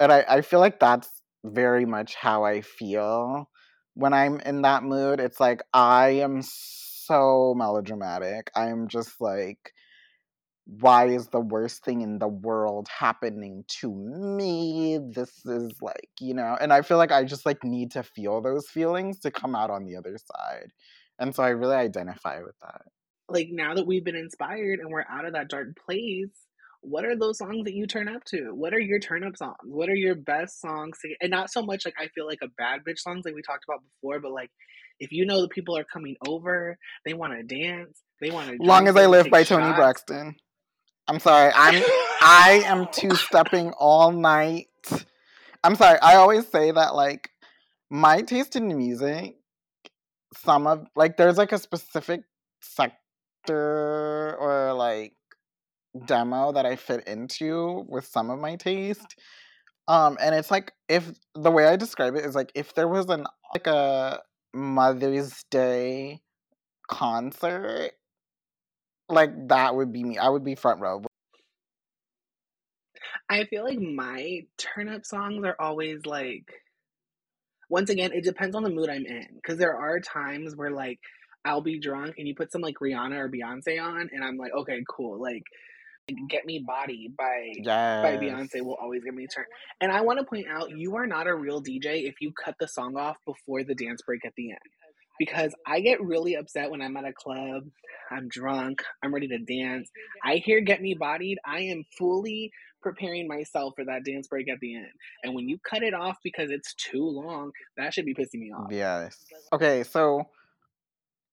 And 0.00 0.10
I, 0.10 0.24
I 0.28 0.40
feel 0.40 0.58
like 0.58 0.80
that's 0.80 1.08
very 1.44 1.86
much 1.86 2.16
how 2.16 2.44
I 2.44 2.62
feel 2.62 3.48
when 3.94 4.12
I'm 4.12 4.40
in 4.40 4.62
that 4.62 4.82
mood. 4.82 5.20
It's 5.20 5.38
like 5.38 5.62
I 5.72 6.08
am 6.08 6.42
so 6.42 7.54
melodramatic. 7.56 8.50
I'm 8.56 8.88
just 8.88 9.20
like, 9.20 9.72
why 10.66 11.06
is 11.06 11.28
the 11.28 11.40
worst 11.40 11.84
thing 11.84 12.00
in 12.00 12.18
the 12.18 12.26
world 12.26 12.88
happening 12.88 13.62
to 13.68 13.94
me? 13.94 14.98
This 14.98 15.46
is 15.46 15.70
like, 15.80 16.10
you 16.18 16.34
know, 16.34 16.56
and 16.60 16.72
I 16.72 16.82
feel 16.82 16.96
like 16.96 17.12
I 17.12 17.22
just 17.22 17.46
like 17.46 17.62
need 17.62 17.92
to 17.92 18.02
feel 18.02 18.42
those 18.42 18.66
feelings 18.66 19.20
to 19.20 19.30
come 19.30 19.54
out 19.54 19.70
on 19.70 19.84
the 19.84 19.94
other 19.94 20.18
side. 20.18 20.72
And 21.18 21.34
so 21.34 21.42
I 21.42 21.50
really 21.50 21.76
identify 21.76 22.40
with 22.42 22.58
that. 22.60 22.82
Like 23.28 23.48
now 23.50 23.74
that 23.74 23.86
we've 23.86 24.04
been 24.04 24.16
inspired 24.16 24.78
and 24.78 24.90
we're 24.90 25.04
out 25.10 25.26
of 25.26 25.32
that 25.32 25.48
dark 25.48 25.68
place, 25.84 26.30
what 26.82 27.04
are 27.04 27.16
those 27.16 27.38
songs 27.38 27.64
that 27.64 27.74
you 27.74 27.86
turn 27.86 28.08
up 28.08 28.24
to? 28.26 28.54
What 28.54 28.72
are 28.72 28.80
your 28.80 29.00
turn 29.00 29.24
up 29.24 29.36
songs? 29.36 29.56
What 29.64 29.88
are 29.88 29.94
your 29.94 30.14
best 30.14 30.60
songs? 30.60 30.98
To, 31.02 31.14
and 31.20 31.30
not 31.30 31.50
so 31.50 31.62
much 31.62 31.84
like 31.84 31.94
I 31.98 32.08
feel 32.08 32.26
like 32.26 32.38
a 32.42 32.48
bad 32.56 32.80
bitch 32.86 32.98
songs 32.98 33.24
like 33.24 33.34
we 33.34 33.42
talked 33.42 33.64
about 33.68 33.82
before, 33.82 34.20
but 34.20 34.32
like 34.32 34.50
if 35.00 35.12
you 35.12 35.26
know 35.26 35.40
the 35.40 35.48
people 35.48 35.76
are 35.76 35.84
coming 35.84 36.16
over, 36.26 36.78
they 37.04 37.14
want 37.14 37.32
to 37.32 37.42
dance, 37.42 38.00
they 38.20 38.30
want 38.30 38.50
to. 38.50 38.56
Long 38.60 38.88
as 38.88 38.96
I 38.96 39.06
live 39.06 39.30
by 39.30 39.42
shots. 39.42 39.60
Toni 39.60 39.74
Braxton. 39.74 40.36
I'm 41.08 41.20
sorry, 41.20 41.52
I'm 41.54 41.82
I 42.20 42.62
am 42.66 42.88
two 42.92 43.14
stepping 43.14 43.70
all 43.78 44.12
night. 44.12 44.66
I'm 45.62 45.76
sorry. 45.76 45.98
I 46.00 46.16
always 46.16 46.46
say 46.48 46.70
that 46.70 46.94
like 46.94 47.30
my 47.90 48.22
taste 48.22 48.56
in 48.56 48.68
music 48.68 49.36
some 50.34 50.66
of 50.66 50.86
like 50.96 51.16
there's 51.16 51.38
like 51.38 51.52
a 51.52 51.58
specific 51.58 52.22
sector 52.60 54.36
or 54.38 54.72
like 54.74 55.14
demo 56.04 56.52
that 56.52 56.66
I 56.66 56.76
fit 56.76 57.06
into 57.06 57.84
with 57.88 58.06
some 58.06 58.30
of 58.30 58.38
my 58.38 58.56
taste. 58.56 59.16
Um, 59.88 60.18
and 60.20 60.34
it's 60.34 60.50
like 60.50 60.72
if 60.88 61.10
the 61.34 61.50
way 61.50 61.66
I 61.66 61.76
describe 61.76 62.16
it 62.16 62.24
is 62.24 62.34
like 62.34 62.50
if 62.54 62.74
there 62.74 62.88
was 62.88 63.08
an 63.08 63.26
like 63.54 63.66
a 63.66 64.20
Mother's 64.52 65.44
Day 65.50 66.20
concert, 66.88 67.92
like 69.08 69.30
that 69.48 69.76
would 69.76 69.92
be 69.92 70.02
me. 70.02 70.18
I 70.18 70.28
would 70.28 70.44
be 70.44 70.54
front 70.54 70.80
row. 70.80 71.02
I 73.28 73.44
feel 73.44 73.64
like 73.64 73.78
my 73.78 74.42
turn 74.56 74.88
up 74.88 75.04
songs 75.04 75.44
are 75.44 75.56
always 75.58 76.06
like 76.06 76.52
once 77.68 77.90
again, 77.90 78.12
it 78.12 78.24
depends 78.24 78.54
on 78.54 78.62
the 78.62 78.70
mood 78.70 78.88
I'm 78.88 79.06
in. 79.06 79.26
Because 79.34 79.58
there 79.58 79.76
are 79.76 80.00
times 80.00 80.54
where 80.54 80.70
like 80.70 81.00
I'll 81.44 81.60
be 81.60 81.78
drunk 81.78 82.16
and 82.18 82.26
you 82.26 82.34
put 82.34 82.52
some 82.52 82.60
like 82.60 82.76
Rihanna 82.82 83.16
or 83.16 83.30
Beyonce 83.30 83.82
on, 83.82 84.10
and 84.12 84.24
I'm 84.24 84.36
like, 84.36 84.52
okay, 84.52 84.82
cool. 84.88 85.20
Like, 85.20 85.44
"Get 86.28 86.44
Me 86.44 86.62
Bodied" 86.66 87.16
by 87.16 87.52
yes. 87.56 88.02
by 88.02 88.16
Beyonce 88.16 88.62
will 88.62 88.76
always 88.80 89.04
give 89.04 89.14
me 89.14 89.24
a 89.24 89.28
turn. 89.28 89.44
And 89.80 89.92
I 89.92 90.00
want 90.02 90.18
to 90.18 90.24
point 90.24 90.46
out, 90.50 90.70
you 90.70 90.96
are 90.96 91.06
not 91.06 91.26
a 91.26 91.34
real 91.34 91.62
DJ 91.62 92.08
if 92.08 92.16
you 92.20 92.32
cut 92.32 92.56
the 92.58 92.68
song 92.68 92.96
off 92.96 93.16
before 93.24 93.64
the 93.64 93.74
dance 93.74 94.02
break 94.02 94.24
at 94.24 94.34
the 94.36 94.50
end. 94.50 94.58
Because 95.18 95.54
I 95.66 95.80
get 95.80 96.00
really 96.00 96.34
upset 96.34 96.70
when 96.70 96.82
I'm 96.82 96.96
at 96.96 97.04
a 97.04 97.12
club, 97.12 97.64
I'm 98.10 98.28
drunk, 98.28 98.82
I'm 99.02 99.12
ready 99.12 99.28
to 99.28 99.38
dance. 99.38 99.90
I 100.24 100.36
hear 100.36 100.60
"Get 100.60 100.80
Me 100.80 100.94
Bodied," 100.94 101.38
I 101.44 101.60
am 101.60 101.84
fully 101.98 102.50
preparing 102.82 103.26
myself 103.26 103.74
for 103.74 103.84
that 103.84 104.04
dance 104.04 104.28
break 104.28 104.48
at 104.48 104.60
the 104.60 104.76
end. 104.76 104.86
And 105.24 105.34
when 105.34 105.48
you 105.48 105.58
cut 105.68 105.82
it 105.82 105.94
off 105.94 106.16
because 106.22 106.50
it's 106.50 106.74
too 106.74 107.04
long, 107.04 107.50
that 107.76 107.92
should 107.92 108.04
be 108.04 108.14
pissing 108.14 108.40
me 108.40 108.52
off. 108.52 108.70
Yes. 108.70 109.18
Okay, 109.52 109.82
so 109.82 110.28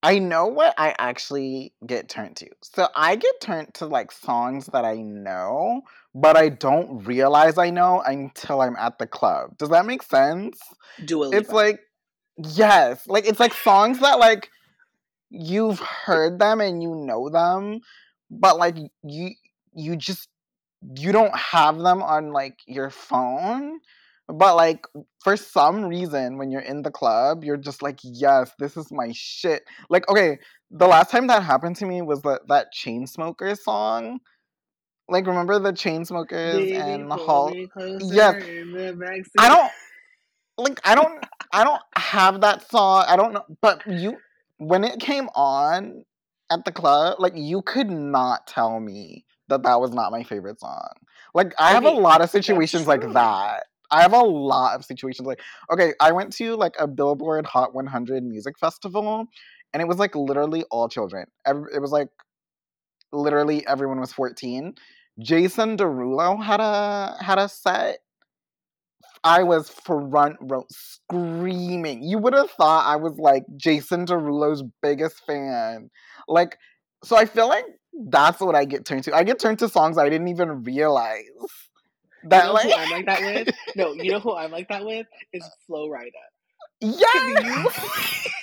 I 0.01 0.19
know 0.19 0.47
what 0.47 0.73
I 0.77 0.93
actually 0.99 1.73
get 1.85 2.09
turned 2.09 2.35
to. 2.37 2.49
So 2.61 2.89
I 2.93 3.15
get 3.15 3.39
turned 3.39 3.73
to 3.75 3.85
like 3.85 4.11
songs 4.11 4.65
that 4.73 4.83
I 4.83 4.95
know, 4.95 5.83
but 6.13 6.35
I 6.35 6.49
don't 6.49 7.05
realize 7.05 7.57
I 7.57 7.69
know 7.69 8.01
until 8.01 8.61
I'm 8.61 8.75
at 8.75 8.99
the 8.99 9.07
club. 9.07 9.57
Does 9.57 9.69
that 9.69 9.85
make 9.85 10.03
sense? 10.03 10.59
Do 11.05 11.31
It's 11.31 11.51
like 11.51 11.79
yes, 12.37 13.07
like 13.07 13.25
it's 13.27 13.39
like 13.39 13.53
songs 13.53 13.99
that 13.99 14.19
like 14.19 14.49
you've 15.29 15.79
heard 15.79 16.39
them 16.39 16.61
and 16.61 16.81
you 16.81 16.95
know 16.95 17.29
them, 17.29 17.81
but 18.29 18.57
like 18.57 18.77
you 19.03 19.31
you 19.73 19.95
just 19.95 20.29
you 20.95 21.11
don't 21.11 21.35
have 21.35 21.77
them 21.79 22.01
on 22.03 22.31
like 22.31 22.59
your 22.67 22.89
phone 22.89 23.79
But 24.27 24.55
like 24.55 24.85
for 25.21 25.35
some 25.37 25.85
reason 25.85 26.37
when 26.37 26.49
you're 26.49 26.61
in 26.61 26.81
the 26.81 26.91
club, 26.91 27.43
you're 27.43 27.57
just 27.57 27.81
like, 27.81 27.99
yes, 28.03 28.51
this 28.57 28.77
is 28.77 28.91
my 28.91 29.11
shit. 29.13 29.63
Like, 29.89 30.09
okay, 30.09 30.39
the 30.71 30.87
last 30.87 31.11
time 31.11 31.27
that 31.27 31.43
happened 31.43 31.75
to 31.77 31.85
me 31.85 32.01
was 32.01 32.21
that 32.21 32.47
that 32.47 32.71
chain 32.71 33.05
Chainsmokers 33.05 33.59
song. 33.59 34.19
Like, 35.09 35.27
remember 35.27 35.59
the 35.59 35.73
Chainsmokers 35.73 36.53
Baby, 36.53 36.75
and 36.75 37.09
pull 37.09 37.25
Hall? 37.25 37.53
Yes. 37.99 38.35
the. 38.43 39.25
I 39.37 39.49
don't 39.49 39.71
like. 40.57 40.79
I 40.85 40.95
don't. 40.95 41.23
I 41.53 41.63
don't 41.63 41.81
have 41.95 42.41
that 42.41 42.69
song. 42.69 43.05
I 43.07 43.15
don't 43.15 43.33
know. 43.33 43.45
But 43.61 43.83
you, 43.87 44.17
when 44.57 44.83
it 44.83 44.99
came 44.99 45.29
on 45.35 46.03
at 46.51 46.65
the 46.65 46.71
club, 46.71 47.17
like 47.19 47.33
you 47.35 47.61
could 47.61 47.89
not 47.89 48.47
tell 48.47 48.79
me 48.79 49.25
that 49.47 49.63
that 49.63 49.79
was 49.79 49.91
not 49.91 50.11
my 50.11 50.23
favorite 50.23 50.59
song. 50.59 50.89
Like 51.33 51.53
I 51.59 51.71
have 51.71 51.85
a 51.85 51.91
lot 51.91 52.21
of 52.21 52.29
situations 52.29 52.87
like 52.87 53.13
that. 53.13 53.65
I 53.91 54.01
have 54.01 54.13
a 54.13 54.23
lot 54.23 54.75
of 54.75 54.83
situations 54.83 55.27
like 55.27 55.41
okay, 55.71 55.93
I 55.99 56.11
went 56.11 56.33
to 56.33 56.55
like 56.55 56.73
a 56.79 56.87
Billboard 56.87 57.45
Hot 57.45 57.75
100 57.75 58.23
music 58.23 58.57
festival, 58.57 59.27
and 59.71 59.81
it 59.81 59.87
was 59.87 59.97
like 59.97 60.15
literally 60.15 60.63
all 60.71 60.89
children. 60.89 61.27
It 61.45 61.81
was 61.81 61.91
like 61.91 62.09
literally 63.11 63.65
everyone 63.67 63.99
was 63.99 64.11
14. 64.11 64.73
Jason 65.19 65.77
Derulo 65.77 66.43
had 66.43 66.59
a 66.59 67.15
had 67.23 67.37
a 67.37 67.47
set. 67.47 67.99
I 69.23 69.43
was 69.43 69.69
front 69.69 70.37
row 70.41 70.65
screaming. 70.69 72.03
You 72.03 72.17
would 72.17 72.33
have 72.33 72.51
thought 72.51 72.85
I 72.85 72.97
was 72.97 73.17
like 73.17 73.43
Jason 73.55 74.05
Derulo's 74.05 74.63
biggest 74.81 75.25
fan. 75.25 75.89
Like, 76.27 76.57
so 77.03 77.15
I 77.15 77.25
feel 77.25 77.47
like 77.47 77.65
that's 78.09 78.39
what 78.41 78.55
I 78.55 78.65
get 78.65 78.85
turned 78.85 79.03
to. 79.05 79.15
I 79.15 79.23
get 79.23 79.39
turned 79.39 79.59
to 79.59 79.69
songs 79.69 79.97
I 79.97 80.09
didn't 80.09 80.27
even 80.27 80.63
realize. 80.63 81.23
That 82.25 82.43
you 82.43 82.47
know 82.47 82.53
like, 82.53 82.65
who 82.65 82.73
I'm 82.73 82.89
like 82.91 83.05
that 83.05 83.21
with? 83.21 83.55
No, 83.75 83.93
you 83.93 84.11
know 84.11 84.19
who 84.21 84.35
I'm 84.35 84.51
like 84.51 84.67
that 84.69 84.85
with 84.85 85.07
is 85.33 85.45
Flo 85.67 85.89
Rida. 85.89 86.09
yes. 86.79 88.27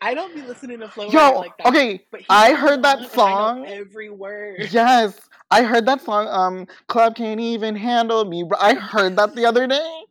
I 0.00 0.14
don't 0.14 0.34
be 0.34 0.42
listening 0.42 0.80
to 0.80 0.88
Flo 0.88 1.08
Rida 1.08 1.12
Yo, 1.12 1.38
like 1.38 1.56
that. 1.58 1.66
okay, 1.68 2.00
but 2.10 2.22
I 2.28 2.54
heard 2.54 2.82
that 2.82 2.98
and 2.98 3.06
I 3.06 3.08
know 3.08 3.14
song. 3.14 3.66
every 3.66 4.08
word. 4.10 4.68
Yes, 4.70 5.18
I 5.52 5.64
heard 5.64 5.86
that 5.86 6.00
song. 6.00 6.28
Um, 6.28 6.66
Club 6.88 7.14
can't 7.14 7.40
even 7.40 7.76
handle 7.76 8.24
me. 8.24 8.44
I 8.58 8.74
heard 8.74 9.16
that 9.18 9.36
the 9.36 9.44
other 9.46 9.66
day. 9.66 10.02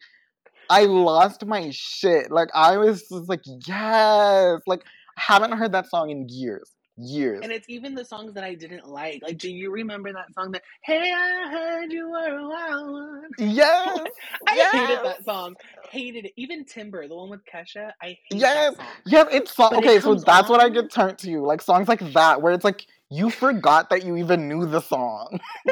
I 0.69 0.85
lost 0.85 1.45
my 1.45 1.71
shit. 1.71 2.31
Like 2.31 2.49
I 2.53 2.77
was 2.77 3.01
just 3.09 3.27
like, 3.27 3.41
yes. 3.67 4.61
Like 4.67 4.83
haven't 5.17 5.53
heard 5.53 5.73
that 5.73 5.89
song 5.89 6.11
in 6.11 6.27
years. 6.29 6.71
Years. 7.01 7.39
And 7.43 7.51
it's 7.51 7.67
even 7.69 7.95
the 7.95 8.05
songs 8.05 8.33
that 8.35 8.43
I 8.43 8.53
didn't 8.53 8.87
like. 8.87 9.21
Like, 9.23 9.37
do 9.37 9.51
you 9.51 9.71
remember 9.71 10.13
that 10.13 10.33
song 10.33 10.51
that 10.51 10.61
Hey, 10.83 11.11
I 11.11 11.49
heard 11.51 11.91
you 11.91 12.09
were 12.09 12.37
a 12.37 12.47
wild 12.47 12.91
one? 12.91 13.29
Yes. 13.39 13.99
I 14.47 14.55
yes. 14.55 14.71
hated 14.71 15.05
that 15.05 15.25
song. 15.25 15.55
Hated 15.89 16.25
it. 16.25 16.33
Even 16.37 16.65
Timber, 16.65 17.07
the 17.07 17.15
one 17.15 17.29
with 17.29 17.41
Kesha, 17.45 17.91
I 18.01 18.17
hate 18.29 18.39
Yes. 18.39 18.75
that 18.75 18.83
song. 18.85 18.93
Yes, 19.05 19.27
it's 19.31 19.55
song. 19.55 19.69
But 19.71 19.83
it 19.83 19.87
Okay, 19.87 19.99
so 19.99 20.15
that's 20.15 20.49
what 20.49 20.59
I 20.61 20.69
get 20.69 20.91
turned 20.91 21.17
to. 21.19 21.29
You. 21.29 21.45
Like 21.45 21.61
songs 21.61 21.87
like 21.87 22.13
that, 22.13 22.41
where 22.41 22.53
it's 22.53 22.65
like 22.65 22.85
you 23.09 23.29
forgot 23.29 23.89
that 23.89 24.05
you 24.05 24.17
even 24.17 24.47
knew 24.47 24.65
the 24.65 24.81
song. 24.81 25.39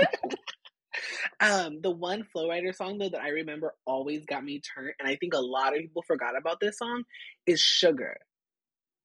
Um, 1.39 1.79
the 1.81 1.91
one 1.91 2.23
Flo 2.23 2.49
Rida 2.49 2.75
song 2.75 2.97
though 2.97 3.09
that 3.09 3.21
I 3.21 3.29
remember 3.29 3.73
always 3.85 4.25
got 4.25 4.43
me 4.43 4.61
turned, 4.61 4.93
and 4.99 5.07
I 5.07 5.15
think 5.15 5.33
a 5.33 5.39
lot 5.39 5.73
of 5.73 5.79
people 5.79 6.01
forgot 6.01 6.37
about 6.37 6.59
this 6.59 6.77
song, 6.77 7.03
is 7.45 7.61
Sugar. 7.61 8.17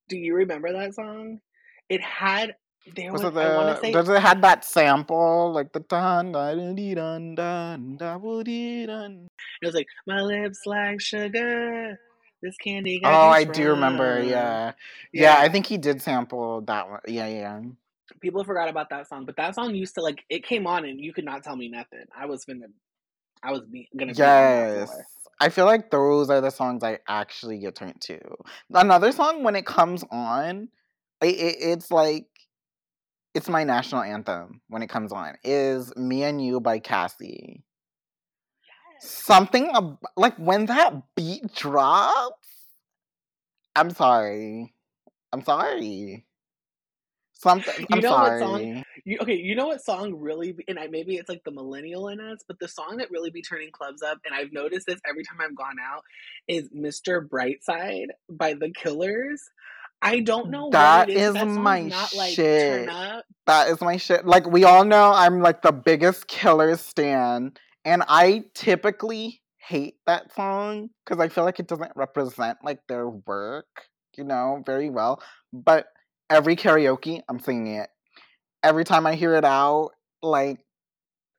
Do 0.09 0.17
you 0.17 0.35
remember 0.35 0.73
that 0.73 0.95
song? 0.95 1.41
It 1.89 2.01
had 2.03 2.55
there 2.95 3.13
was, 3.13 3.23
Was 3.23 3.31
it 3.31 3.35
the? 3.35 3.81
say 3.81 3.93
Does 3.93 4.09
it 4.09 4.21
had 4.21 4.43
that 4.43 4.65
sample 4.65 5.53
like 5.53 5.73
the 5.73 5.81
dun 5.81 6.33
dun 6.33 6.75
dun 6.75 7.35
dun 7.97 8.43
dee 8.45 8.87
dun? 8.87 9.27
it 9.63 9.67
was 9.67 9.75
like 9.75 9.87
my 10.07 10.21
lips 10.21 10.61
like 10.67 11.01
sugar. 11.01 11.99
This 12.43 12.57
candy 12.59 13.01
got 13.01 13.15
Oh, 13.15 13.31
I 13.31 13.45
do 13.45 13.71
remember. 13.71 14.17
sprung." 14.19 14.29
Yeah. 14.29 14.73
yeah, 15.13 15.39
I 15.39 15.49
think 15.49 15.67
he 15.67 15.79
did 15.79 16.03
sample 16.03 16.61
that 16.63 16.89
one. 16.91 17.01
Yeah, 17.09 17.27
yeah. 17.27 17.61
people 18.21 18.45
forgot 18.45 18.69
about 18.69 18.91
that 18.91 19.09
song, 19.09 19.25
but 19.25 19.37
that 19.37 19.55
song 19.55 19.75
used 19.75 19.95
to 19.95 20.03
like 20.03 20.23
it 20.29 20.45
came 20.45 20.67
on 20.67 20.85
and 20.85 21.01
you 21.01 21.15
could 21.15 21.25
not 21.25 21.43
tell 21.43 21.57
me 21.57 21.69
nothing. 21.69 22.05
I 22.15 22.27
was 22.27 22.45
finna, 22.45 22.65
I 23.43 23.51
was 23.51 23.63
be, 23.63 23.89
gonna 23.97 24.13
be 24.13 24.19
Yes. 24.19 24.91
floor. 24.91 25.07
I 25.41 25.49
feel 25.49 25.65
like 25.65 25.91
those 25.91 26.31
are 26.31 26.41
the 26.41 26.51
songs 26.51 26.83
I 26.85 26.99
actually 27.09 27.59
get 27.59 27.75
turned 27.75 28.01
to. 28.03 28.21
Another 28.73 29.11
song 29.11 29.43
when 29.43 29.57
it 29.57 29.67
comes 29.67 30.05
on, 30.11 30.69
it, 31.23 31.27
it, 31.27 31.57
it's 31.61 31.91
like 31.91 32.27
it's 33.35 33.49
my 33.49 33.65
national 33.65 34.03
anthem 34.03 34.61
when 34.69 34.83
it 34.83 34.89
comes 34.89 35.13
on 35.13 35.35
is 35.45 35.95
"Me 35.97 36.23
and 36.25 36.45
You" 36.45 36.61
by 36.61 36.79
Cassie. 36.79 37.65
yes. 39.03 39.11
Something 39.11 39.71
ab- 39.75 39.99
like 40.17 40.37
when 40.37 40.67
that 40.67 40.95
beat 41.17 41.53
drops. 41.55 42.49
I'm 43.77 43.91
sorry. 43.91 44.73
I'm 45.33 45.43
sorry. 45.45 46.25
Something. 47.33 47.75
You 47.81 47.87
I'm 47.97 48.01
know 48.01 48.11
what 48.13 48.27
sorry. 48.27 48.41
song- 48.41 48.85
You, 49.05 49.19
okay, 49.21 49.35
you 49.35 49.55
know 49.57 49.67
what 49.67 49.83
song 49.85 50.15
really? 50.15 50.53
Be, 50.53 50.65
and 50.69 50.79
I, 50.79 50.87
maybe 50.87 51.17
it's 51.17 51.29
like 51.29 51.43
the 51.45 51.51
millennial 51.51 52.09
in 52.09 52.21
us, 52.21 52.39
but 52.47 52.59
the 52.61 52.69
song 52.69 52.97
that 52.99 53.11
really 53.11 53.31
be 53.31 53.43
turning 53.43 53.71
clubs 53.73 54.01
up, 54.01 54.19
and 54.25 54.35
I've 54.35 54.53
noticed 54.53 54.87
this 54.87 55.01
every 55.07 55.25
time 55.25 55.39
I've 55.43 55.57
gone 55.57 55.77
out, 55.85 56.05
is 56.49 56.71
"Mr. 56.71 57.27
Brightside" 57.29 58.07
by 58.31 58.55
the 58.55 58.71
Killers. 58.71 59.43
I 60.03 60.21
don't 60.21 60.51
know 60.51 60.71
That 60.71 61.09
what 61.09 61.11
it 61.11 61.17
is. 61.17 61.29
is 61.29 61.35
that 61.35 61.47
my 61.47 61.83
not 61.83 62.15
like 62.15 62.35
shit. 62.35 62.87
That 63.47 63.69
is 63.69 63.81
my 63.81 63.97
shit. 63.97 64.27
Like 64.27 64.47
we 64.47 64.65
all 64.65 64.85
know 64.85 65.13
I'm 65.15 65.41
like 65.41 65.63
the 65.63 65.73
biggest 65.73 66.27
killer 66.29 66.77
stan 66.77 67.53
and 67.85 68.03
I 68.09 68.45
typically 68.55 69.41
hate 69.59 69.97
that 70.07 70.33
song 70.35 70.91
cuz 71.07 71.19
I 71.19 71.29
feel 71.29 71.45
like 71.45 71.59
it 71.61 71.67
doesn't 71.69 71.93
represent 71.97 72.59
like 72.63 72.81
their 72.89 73.09
work, 73.09 73.89
you 74.17 74.25
know, 74.25 74.63
very 74.67 74.91
well. 74.91 75.23
But 75.53 75.87
every 76.31 76.57
karaoke 76.57 77.23
I'm 77.29 77.41
singing 77.41 77.75
it. 77.75 77.91
Every 78.63 78.85
time 78.85 79.07
I 79.07 79.15
hear 79.15 79.35
it 79.35 79.45
out 79.45 79.91
like 80.23 80.64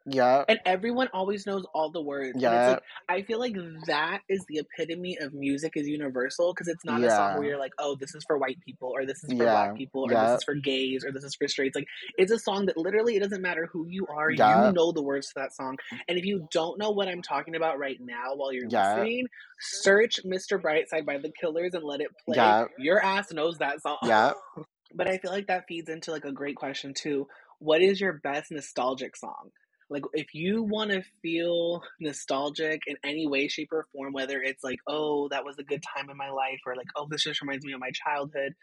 yeah. 0.06 0.44
And 0.48 0.60
everyone 0.66 1.10
always 1.14 1.46
knows 1.46 1.66
all 1.74 1.92
the 1.92 2.02
words. 2.02 2.34
Yeah. 2.40 2.70
like 2.70 2.84
I 3.10 3.22
feel 3.24 3.40
like 3.40 3.56
that 3.88 4.22
is 4.30 4.46
the 4.48 4.60
epitome 4.60 5.18
of 5.20 5.34
music 5.34 5.74
is 5.76 5.88
universal 5.88 6.54
because 6.54 6.68
it's 6.68 6.86
not 6.86 7.04
a 7.04 7.10
song 7.10 7.38
where 7.40 7.48
you're 7.50 7.60
like, 7.60 7.74
oh, 7.80 7.96
this 8.00 8.14
is 8.16 8.24
for 8.28 8.38
white 8.38 8.60
people 8.62 8.92
or 8.94 9.06
this 9.06 9.24
is 9.24 9.30
for 9.32 9.44
Yeah. 9.44 9.52
black 9.68 9.76
people 9.76 10.04
or 10.08 10.12
Yeah. 10.12 10.32
this 10.32 10.38
is 10.40 10.44
for 10.44 10.56
gays 10.56 11.04
or 11.06 11.12
this 11.12 11.24
is 11.24 11.36
for 11.36 11.48
straights. 11.48 11.76
Like 11.76 11.88
it's 12.18 12.32
a 12.32 12.40
song 12.40 12.68
that 12.68 12.78
literally 12.78 13.16
it 13.16 13.22
doesn't 13.22 13.42
matter 13.42 13.68
who 13.72 13.86
you 13.88 14.06
are, 14.08 14.30
Yeah. 14.32 14.68
you 14.68 14.74
know 14.74 14.92
the 14.92 15.04
words 15.04 15.28
to 15.28 15.34
that 15.38 15.54
song. 15.56 15.78
And 16.08 16.18
if 16.18 16.26
you 16.26 16.48
don't 16.52 16.78
know 16.78 16.92
what 16.92 17.08
I'm 17.08 17.22
talking 17.22 17.56
about 17.56 17.80
right 17.80 17.98
now 18.00 18.36
while 18.36 18.52
you're 18.54 18.68
Yeah. 18.70 18.96
listening, 18.96 19.28
search 19.60 20.20
Mr. 20.26 20.62
Brightside 20.62 21.06
by 21.06 21.18
the 21.18 21.32
Killers 21.40 21.74
and 21.74 21.84
let 21.84 22.02
it 22.02 22.10
play. 22.26 22.36
Yeah. 22.38 22.66
Your 22.78 23.02
ass 23.04 23.32
knows 23.32 23.58
that 23.60 23.82
song. 23.82 23.98
Yeah. 24.04 24.34
But 24.98 25.10
I 25.10 25.18
feel 25.18 25.32
like 25.32 25.48
that 25.48 25.66
feeds 25.68 25.90
into 25.90 26.12
like 26.12 26.24
a 26.24 26.32
great 26.32 26.56
question 26.56 26.94
too. 26.94 27.28
What 27.60 27.82
is 27.82 28.00
your 28.00 28.14
best 28.14 28.50
nostalgic 28.50 29.18
song? 29.18 29.50
Like 29.90 30.04
if 30.14 30.34
you 30.34 30.64
want 30.64 30.92
to 30.92 31.04
feel 31.22 31.84
nostalgic 32.00 32.82
in 32.88 32.96
any 33.04 33.28
way, 33.28 33.48
shape, 33.48 33.70
or 33.72 33.86
form, 33.94 34.14
whether 34.14 34.42
it's 34.42 34.64
like, 34.64 34.80
oh, 34.88 35.28
that 35.30 35.46
was 35.46 35.58
a 35.60 35.64
good 35.64 35.84
time 35.96 36.10
in 36.10 36.18
my 36.18 36.30
life, 36.30 36.60
or 36.66 36.76
like, 36.76 36.88
oh, 36.96 37.08
this 37.10 37.24
just 37.24 37.42
reminds 37.42 37.66
me 37.66 37.74
of 37.74 37.80
my 37.80 37.92
childhood. 37.92 38.54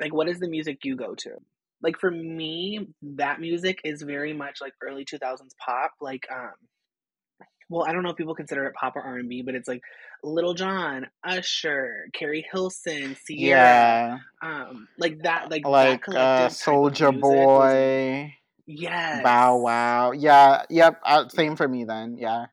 Like, 0.00 0.14
what 0.14 0.28
is 0.28 0.38
the 0.40 0.48
music 0.48 0.78
you 0.84 0.96
go 0.96 1.14
to? 1.14 1.30
Like 1.82 1.98
for 1.98 2.10
me, 2.10 2.88
that 3.16 3.40
music 3.40 3.78
is 3.84 4.02
very 4.02 4.32
much 4.32 4.58
like 4.62 4.72
early 4.82 5.04
two 5.04 5.18
thousands 5.18 5.54
pop. 5.64 5.92
Like, 6.00 6.26
um, 6.32 6.52
well, 7.68 7.84
I 7.86 7.92
don't 7.92 8.02
know 8.02 8.10
if 8.10 8.16
people 8.16 8.34
consider 8.34 8.64
it 8.66 8.74
pop 8.74 8.96
or 8.96 9.02
R 9.02 9.18
and 9.18 9.28
B, 9.28 9.42
but 9.42 9.54
it's 9.54 9.68
like 9.68 9.82
Lil 10.22 10.54
Jon, 10.54 11.06
Usher, 11.26 12.06
Keri 12.14 12.46
Hilson, 12.50 13.16
Ciara, 13.26 13.60
Yeah. 13.62 14.18
um, 14.42 14.88
like 14.98 15.22
that, 15.24 15.50
like, 15.50 15.62
that 15.62 15.70
Like 15.72 16.08
uh 16.08 16.48
Soulja 16.48 17.12
Boy, 17.12 18.34
Yes. 18.66 19.22
Bow 19.22 19.58
Wow. 19.58 20.12
Yeah, 20.12 20.62
yep, 20.70 21.00
uh, 21.04 21.28
same 21.28 21.56
for 21.56 21.68
me 21.68 21.84
then. 21.84 22.16
Yeah. 22.18 22.46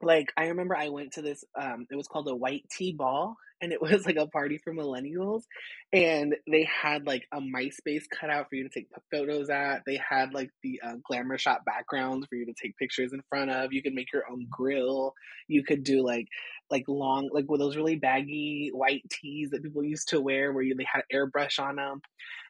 Like 0.00 0.32
I 0.36 0.46
remember 0.46 0.76
I 0.76 0.88
went 0.88 1.12
to 1.12 1.22
this 1.22 1.44
um 1.60 1.86
it 1.90 1.94
was 1.96 2.08
called 2.08 2.28
a 2.28 2.34
white 2.34 2.64
tee 2.70 2.92
ball 2.92 3.36
and 3.62 3.72
it 3.72 3.80
was 3.82 4.04
like 4.04 4.16
a 4.16 4.26
party 4.26 4.58
for 4.58 4.74
millennials 4.74 5.44
and 5.92 6.34
they 6.50 6.64
had 6.64 7.06
like 7.06 7.24
a 7.32 7.40
MySpace 7.40 8.04
cutout 8.10 8.48
for 8.48 8.56
you 8.56 8.64
to 8.64 8.68
take 8.68 8.88
photos 9.10 9.48
at. 9.50 9.82
They 9.86 9.96
had 9.98 10.34
like 10.34 10.50
the 10.62 10.80
uh, 10.84 10.96
glamour 11.06 11.38
shot 11.38 11.64
backgrounds 11.64 12.26
for 12.28 12.34
you 12.36 12.46
to 12.46 12.54
take 12.60 12.76
pictures 12.76 13.12
in 13.12 13.22
front 13.28 13.50
of. 13.50 13.72
You 13.72 13.82
could 13.82 13.94
make 13.94 14.12
your 14.12 14.24
own 14.30 14.46
grill. 14.50 15.14
You 15.48 15.64
could 15.64 15.84
do 15.84 16.04
like 16.04 16.26
like 16.70 16.84
long 16.88 17.28
like 17.32 17.46
with 17.48 17.60
those 17.60 17.76
really 17.76 17.96
baggy 17.96 18.70
white 18.72 19.02
tees 19.10 19.50
that 19.50 19.62
people 19.62 19.84
used 19.84 20.08
to 20.08 20.20
wear 20.20 20.52
where 20.52 20.62
you 20.62 20.74
they 20.74 20.86
had 20.90 21.02
airbrush 21.12 21.58
on 21.58 21.76
them. 21.76 22.02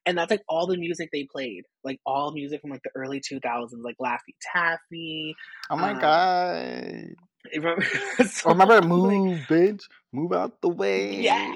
And 0.07 0.19
that's 0.19 0.31
like 0.31 0.43
all 0.49 0.67
the 0.67 0.79
music 0.79 1.11
they 1.13 1.29
played. 1.31 1.65
Like 1.85 2.01
all 2.07 2.33
music 2.33 2.61
from 2.61 2.71
like 2.71 2.83
the 2.83 2.91
early 2.97 3.21
2000s 3.21 3.71
like 3.83 3.97
Laffy 4.01 4.35
Taffy. 4.41 5.35
Oh 5.71 5.77
my 5.77 5.93
Um, 5.93 5.99
god. 6.01 7.15
Remember, 7.55 7.85
remember 8.47 8.75
Like, 8.81 8.85
move, 8.85 9.39
bitch, 9.49 9.83
move 10.13 10.33
out 10.33 10.61
the 10.61 10.69
way. 10.69 11.21
Yeah. 11.21 11.53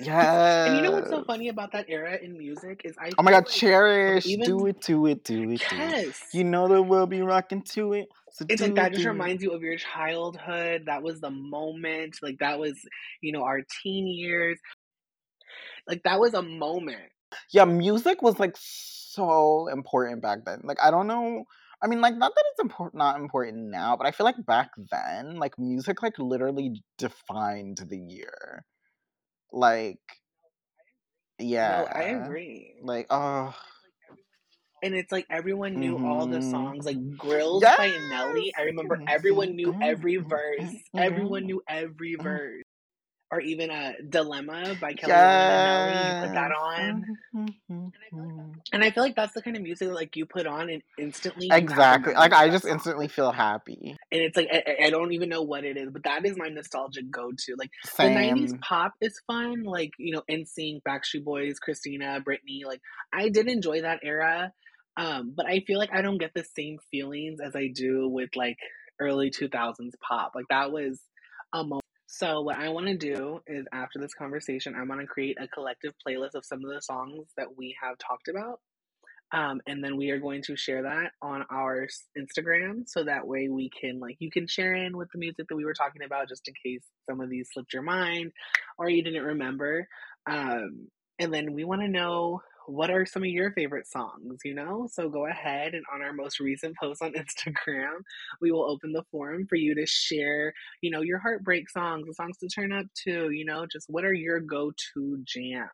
Yes. 0.00 0.66
And 0.68 0.76
you 0.76 0.82
know 0.82 0.92
what's 0.92 1.10
so 1.10 1.22
funny 1.24 1.48
about 1.48 1.72
that 1.72 1.86
era 1.88 2.18
in 2.20 2.36
music 2.36 2.82
is 2.84 2.96
I. 2.98 3.10
Oh 3.18 3.22
my 3.22 3.30
god, 3.30 3.44
like 3.44 3.48
cherish. 3.48 4.26
even- 4.26 4.44
do 4.44 4.66
it, 4.66 4.80
do 4.80 5.06
it, 5.06 5.24
do 5.24 5.42
it, 5.42 5.46
do 5.46 5.52
it. 5.52 5.62
yes, 5.72 6.20
You 6.32 6.44
know 6.44 6.68
that 6.68 6.82
we'll 6.82 7.06
be 7.06 7.22
rocking 7.22 7.62
to 7.62 7.92
it. 7.92 8.08
So 8.32 8.44
it's 8.48 8.60
like 8.60 8.74
that 8.74 8.92
it, 8.92 8.94
just 8.94 9.06
reminds 9.06 9.42
you 9.42 9.52
of 9.52 9.62
your 9.62 9.76
childhood. 9.76 10.84
That 10.86 11.02
was 11.02 11.20
the 11.20 11.30
moment. 11.30 12.16
Like 12.20 12.38
that 12.40 12.58
was, 12.58 12.74
you 13.20 13.32
know, 13.32 13.44
our 13.44 13.60
teen 13.82 14.08
years. 14.08 14.58
Like 15.86 16.02
that 16.02 16.18
was 16.18 16.34
a 16.34 16.42
moment. 16.42 17.02
Yeah, 17.52 17.64
music 17.64 18.22
was 18.22 18.40
like 18.40 18.56
so 18.56 19.68
important 19.68 20.22
back 20.22 20.44
then. 20.44 20.62
Like 20.64 20.78
I 20.82 20.90
don't 20.90 21.06
know. 21.06 21.44
I 21.84 21.86
mean, 21.86 22.00
like 22.00 22.16
not 22.16 22.34
that 22.34 22.44
it's 22.52 22.60
important, 22.62 22.98
not 22.98 23.20
important 23.20 23.70
now, 23.70 23.96
but 23.96 24.06
I 24.06 24.10
feel 24.10 24.24
like 24.24 24.44
back 24.46 24.70
then, 24.90 25.36
like 25.38 25.58
music, 25.58 26.02
like 26.02 26.18
literally 26.18 26.82
defined 26.96 27.78
the 27.86 27.98
year. 27.98 28.64
Like, 29.52 30.00
yeah, 31.38 31.82
No, 31.82 31.88
I 31.92 32.04
agree. 32.04 32.76
Like, 32.82 33.06
oh, 33.10 33.54
And 34.82 34.94
it's 34.94 35.12
like 35.12 35.26
everyone 35.30 35.78
knew 35.78 35.96
all 35.98 36.26
the 36.26 36.38
Mhm. 36.38 36.50
songs, 36.50 36.84
like 36.86 36.98
Grillz 37.16 37.62
by 37.76 37.88
Nelly. 38.10 38.52
I 38.56 38.62
remember 38.62 39.00
everyone 39.08 39.56
knew 39.56 39.74
every 39.82 40.16
verse. 40.16 40.74
Everyone 40.98 41.46
knew 41.46 41.62
every 41.68 42.16
verse. 42.16 42.64
Or 43.34 43.40
even 43.40 43.68
a 43.68 43.94
Dilemma 44.08 44.76
by 44.80 44.92
Kelly 44.92 45.12
and 45.12 46.22
You 46.22 46.26
put 46.28 46.34
that 46.34 46.52
on. 46.52 47.04
on. 48.12 48.52
And 48.72 48.84
I 48.84 48.92
feel 48.92 49.02
like 49.02 49.16
that's 49.16 49.32
the 49.34 49.42
kind 49.42 49.56
of 49.56 49.62
music 49.64 49.88
that, 49.88 49.94
like 49.94 50.14
you 50.14 50.24
put 50.24 50.46
on 50.46 50.70
and 50.70 50.82
instantly 50.96 51.48
Exactly. 51.50 52.14
Like 52.14 52.32
I 52.32 52.48
just 52.48 52.64
instantly 52.64 53.08
feel 53.08 53.32
happy. 53.32 53.96
and 54.12 54.20
it's 54.22 54.36
like 54.36 54.46
I, 54.52 54.84
I- 54.86 54.90
don't 54.90 55.12
even 55.14 55.28
know 55.30 55.42
what 55.42 55.64
it 55.64 55.76
is, 55.76 55.88
but 55.90 56.04
that 56.04 56.24
is 56.24 56.36
my 56.36 56.46
nostalgic 56.48 57.10
go 57.10 57.32
to. 57.36 57.56
Like 57.58 57.70
Same. 57.86 58.14
the 58.14 58.20
'90s 58.46 58.60
pop 58.60 58.92
is 59.00 59.20
fun, 59.26 59.64
like 59.64 59.90
you 59.98 60.14
know, 60.14 60.22
NSYNC, 60.30 60.82
Backstreet 60.88 61.24
Boys, 61.24 61.58
Christina, 61.58 62.20
Britney. 62.24 62.64
Like 62.64 62.80
I 63.12 63.30
did 63.30 63.48
enjoy 63.48 63.82
that 63.82 63.98
era, 64.04 64.52
um, 64.96 65.34
but 65.36 65.46
I 65.46 65.64
feel 65.66 65.80
like 65.80 65.90
I 65.92 66.02
don't 66.02 66.18
get 66.18 66.30
the 66.36 66.44
same 66.56 66.78
feelings 66.92 67.40
as 67.44 67.56
I 67.56 67.66
do 67.74 68.08
with 68.08 68.30
like 68.36 68.58
early 69.00 69.32
2000s 69.32 69.90
pop. 70.08 70.32
Like 70.36 70.46
that 70.50 70.70
was 70.70 71.00
a 71.52 71.64
moment. 71.64 71.80
So 72.16 72.42
what 72.42 72.56
I 72.58 72.68
want 72.68 72.86
to 72.86 72.96
do 72.96 73.40
is 73.48 73.66
after 73.72 73.98
this 73.98 74.14
conversation, 74.14 74.76
I 74.76 74.84
want 74.84 75.00
to 75.00 75.06
create 75.06 75.36
a 75.40 75.48
collective 75.48 75.94
playlist 76.06 76.36
of 76.36 76.44
some 76.44 76.64
of 76.64 76.72
the 76.72 76.80
songs 76.80 77.26
that 77.36 77.56
we 77.58 77.76
have 77.82 77.98
talked 77.98 78.28
about. 78.28 78.60
Um, 79.32 79.60
and 79.66 79.82
then 79.82 79.96
we 79.96 80.10
are 80.10 80.20
going 80.20 80.40
to 80.44 80.54
share 80.54 80.84
that 80.84 81.10
on 81.20 81.44
our 81.50 81.88
Instagram 82.16 82.84
so 82.86 83.02
that 83.02 83.26
way 83.26 83.48
we 83.48 83.68
can 83.68 83.98
like 83.98 84.14
you 84.20 84.30
can 84.30 84.46
share 84.46 84.74
in 84.74 84.96
with 84.96 85.08
the 85.12 85.18
music 85.18 85.46
that 85.48 85.56
we 85.56 85.64
were 85.64 85.74
talking 85.74 86.02
about 86.06 86.28
just 86.28 86.46
in 86.46 86.54
case 86.64 86.84
some 87.10 87.20
of 87.20 87.30
these 87.30 87.48
slipped 87.52 87.72
your 87.72 87.82
mind 87.82 88.30
or 88.78 88.88
you 88.88 89.02
didn't 89.02 89.24
remember. 89.24 89.88
Um, 90.30 90.86
and 91.18 91.34
then 91.34 91.52
we 91.52 91.64
want 91.64 91.80
to 91.80 91.88
know 91.88 92.42
what 92.66 92.90
are 92.90 93.06
some 93.06 93.22
of 93.22 93.28
your 93.28 93.52
favorite 93.52 93.86
songs, 93.86 94.40
you 94.44 94.54
know? 94.54 94.88
So 94.92 95.08
go 95.08 95.26
ahead 95.26 95.74
and 95.74 95.84
on 95.92 96.02
our 96.02 96.12
most 96.12 96.40
recent 96.40 96.76
post 96.80 97.02
on 97.02 97.12
Instagram, 97.14 97.98
we 98.40 98.50
will 98.52 98.70
open 98.70 98.92
the 98.92 99.04
forum 99.10 99.46
for 99.48 99.56
you 99.56 99.74
to 99.74 99.86
share, 99.86 100.52
you 100.80 100.90
know, 100.90 101.02
your 101.02 101.18
heartbreak 101.18 101.70
songs, 101.70 102.06
the 102.06 102.14
songs 102.14 102.38
to 102.38 102.48
turn 102.48 102.72
up 102.72 102.86
to, 103.04 103.30
you 103.30 103.44
know, 103.44 103.66
just 103.70 103.86
what 103.88 104.04
are 104.04 104.14
your 104.14 104.40
go-to 104.40 105.22
jams 105.24 105.70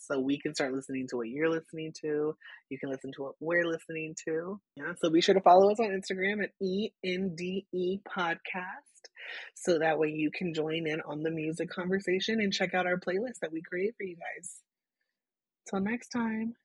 so 0.00 0.18
we 0.18 0.38
can 0.38 0.54
start 0.54 0.72
listening 0.72 1.06
to 1.08 1.16
what 1.16 1.28
you're 1.28 1.50
listening 1.50 1.92
to. 2.02 2.34
You 2.70 2.78
can 2.78 2.90
listen 2.90 3.12
to 3.16 3.22
what 3.22 3.34
we're 3.40 3.66
listening 3.66 4.14
to. 4.26 4.60
Yeah. 4.76 4.92
So 5.00 5.10
be 5.10 5.20
sure 5.20 5.34
to 5.34 5.40
follow 5.40 5.70
us 5.70 5.80
on 5.80 5.86
Instagram 5.86 6.42
at 6.42 6.50
ENDE 6.60 8.00
Podcast. 8.04 9.08
So 9.54 9.78
that 9.78 9.98
way 9.98 10.08
you 10.08 10.30
can 10.30 10.54
join 10.54 10.86
in 10.86 11.00
on 11.06 11.22
the 11.22 11.30
music 11.30 11.70
conversation 11.70 12.40
and 12.40 12.52
check 12.52 12.74
out 12.74 12.86
our 12.86 12.98
playlist 12.98 13.40
that 13.40 13.52
we 13.52 13.62
create 13.62 13.94
for 13.96 14.04
you 14.04 14.16
guys. 14.16 14.60
Till 15.68 15.80
next 15.80 16.08
time. 16.10 16.56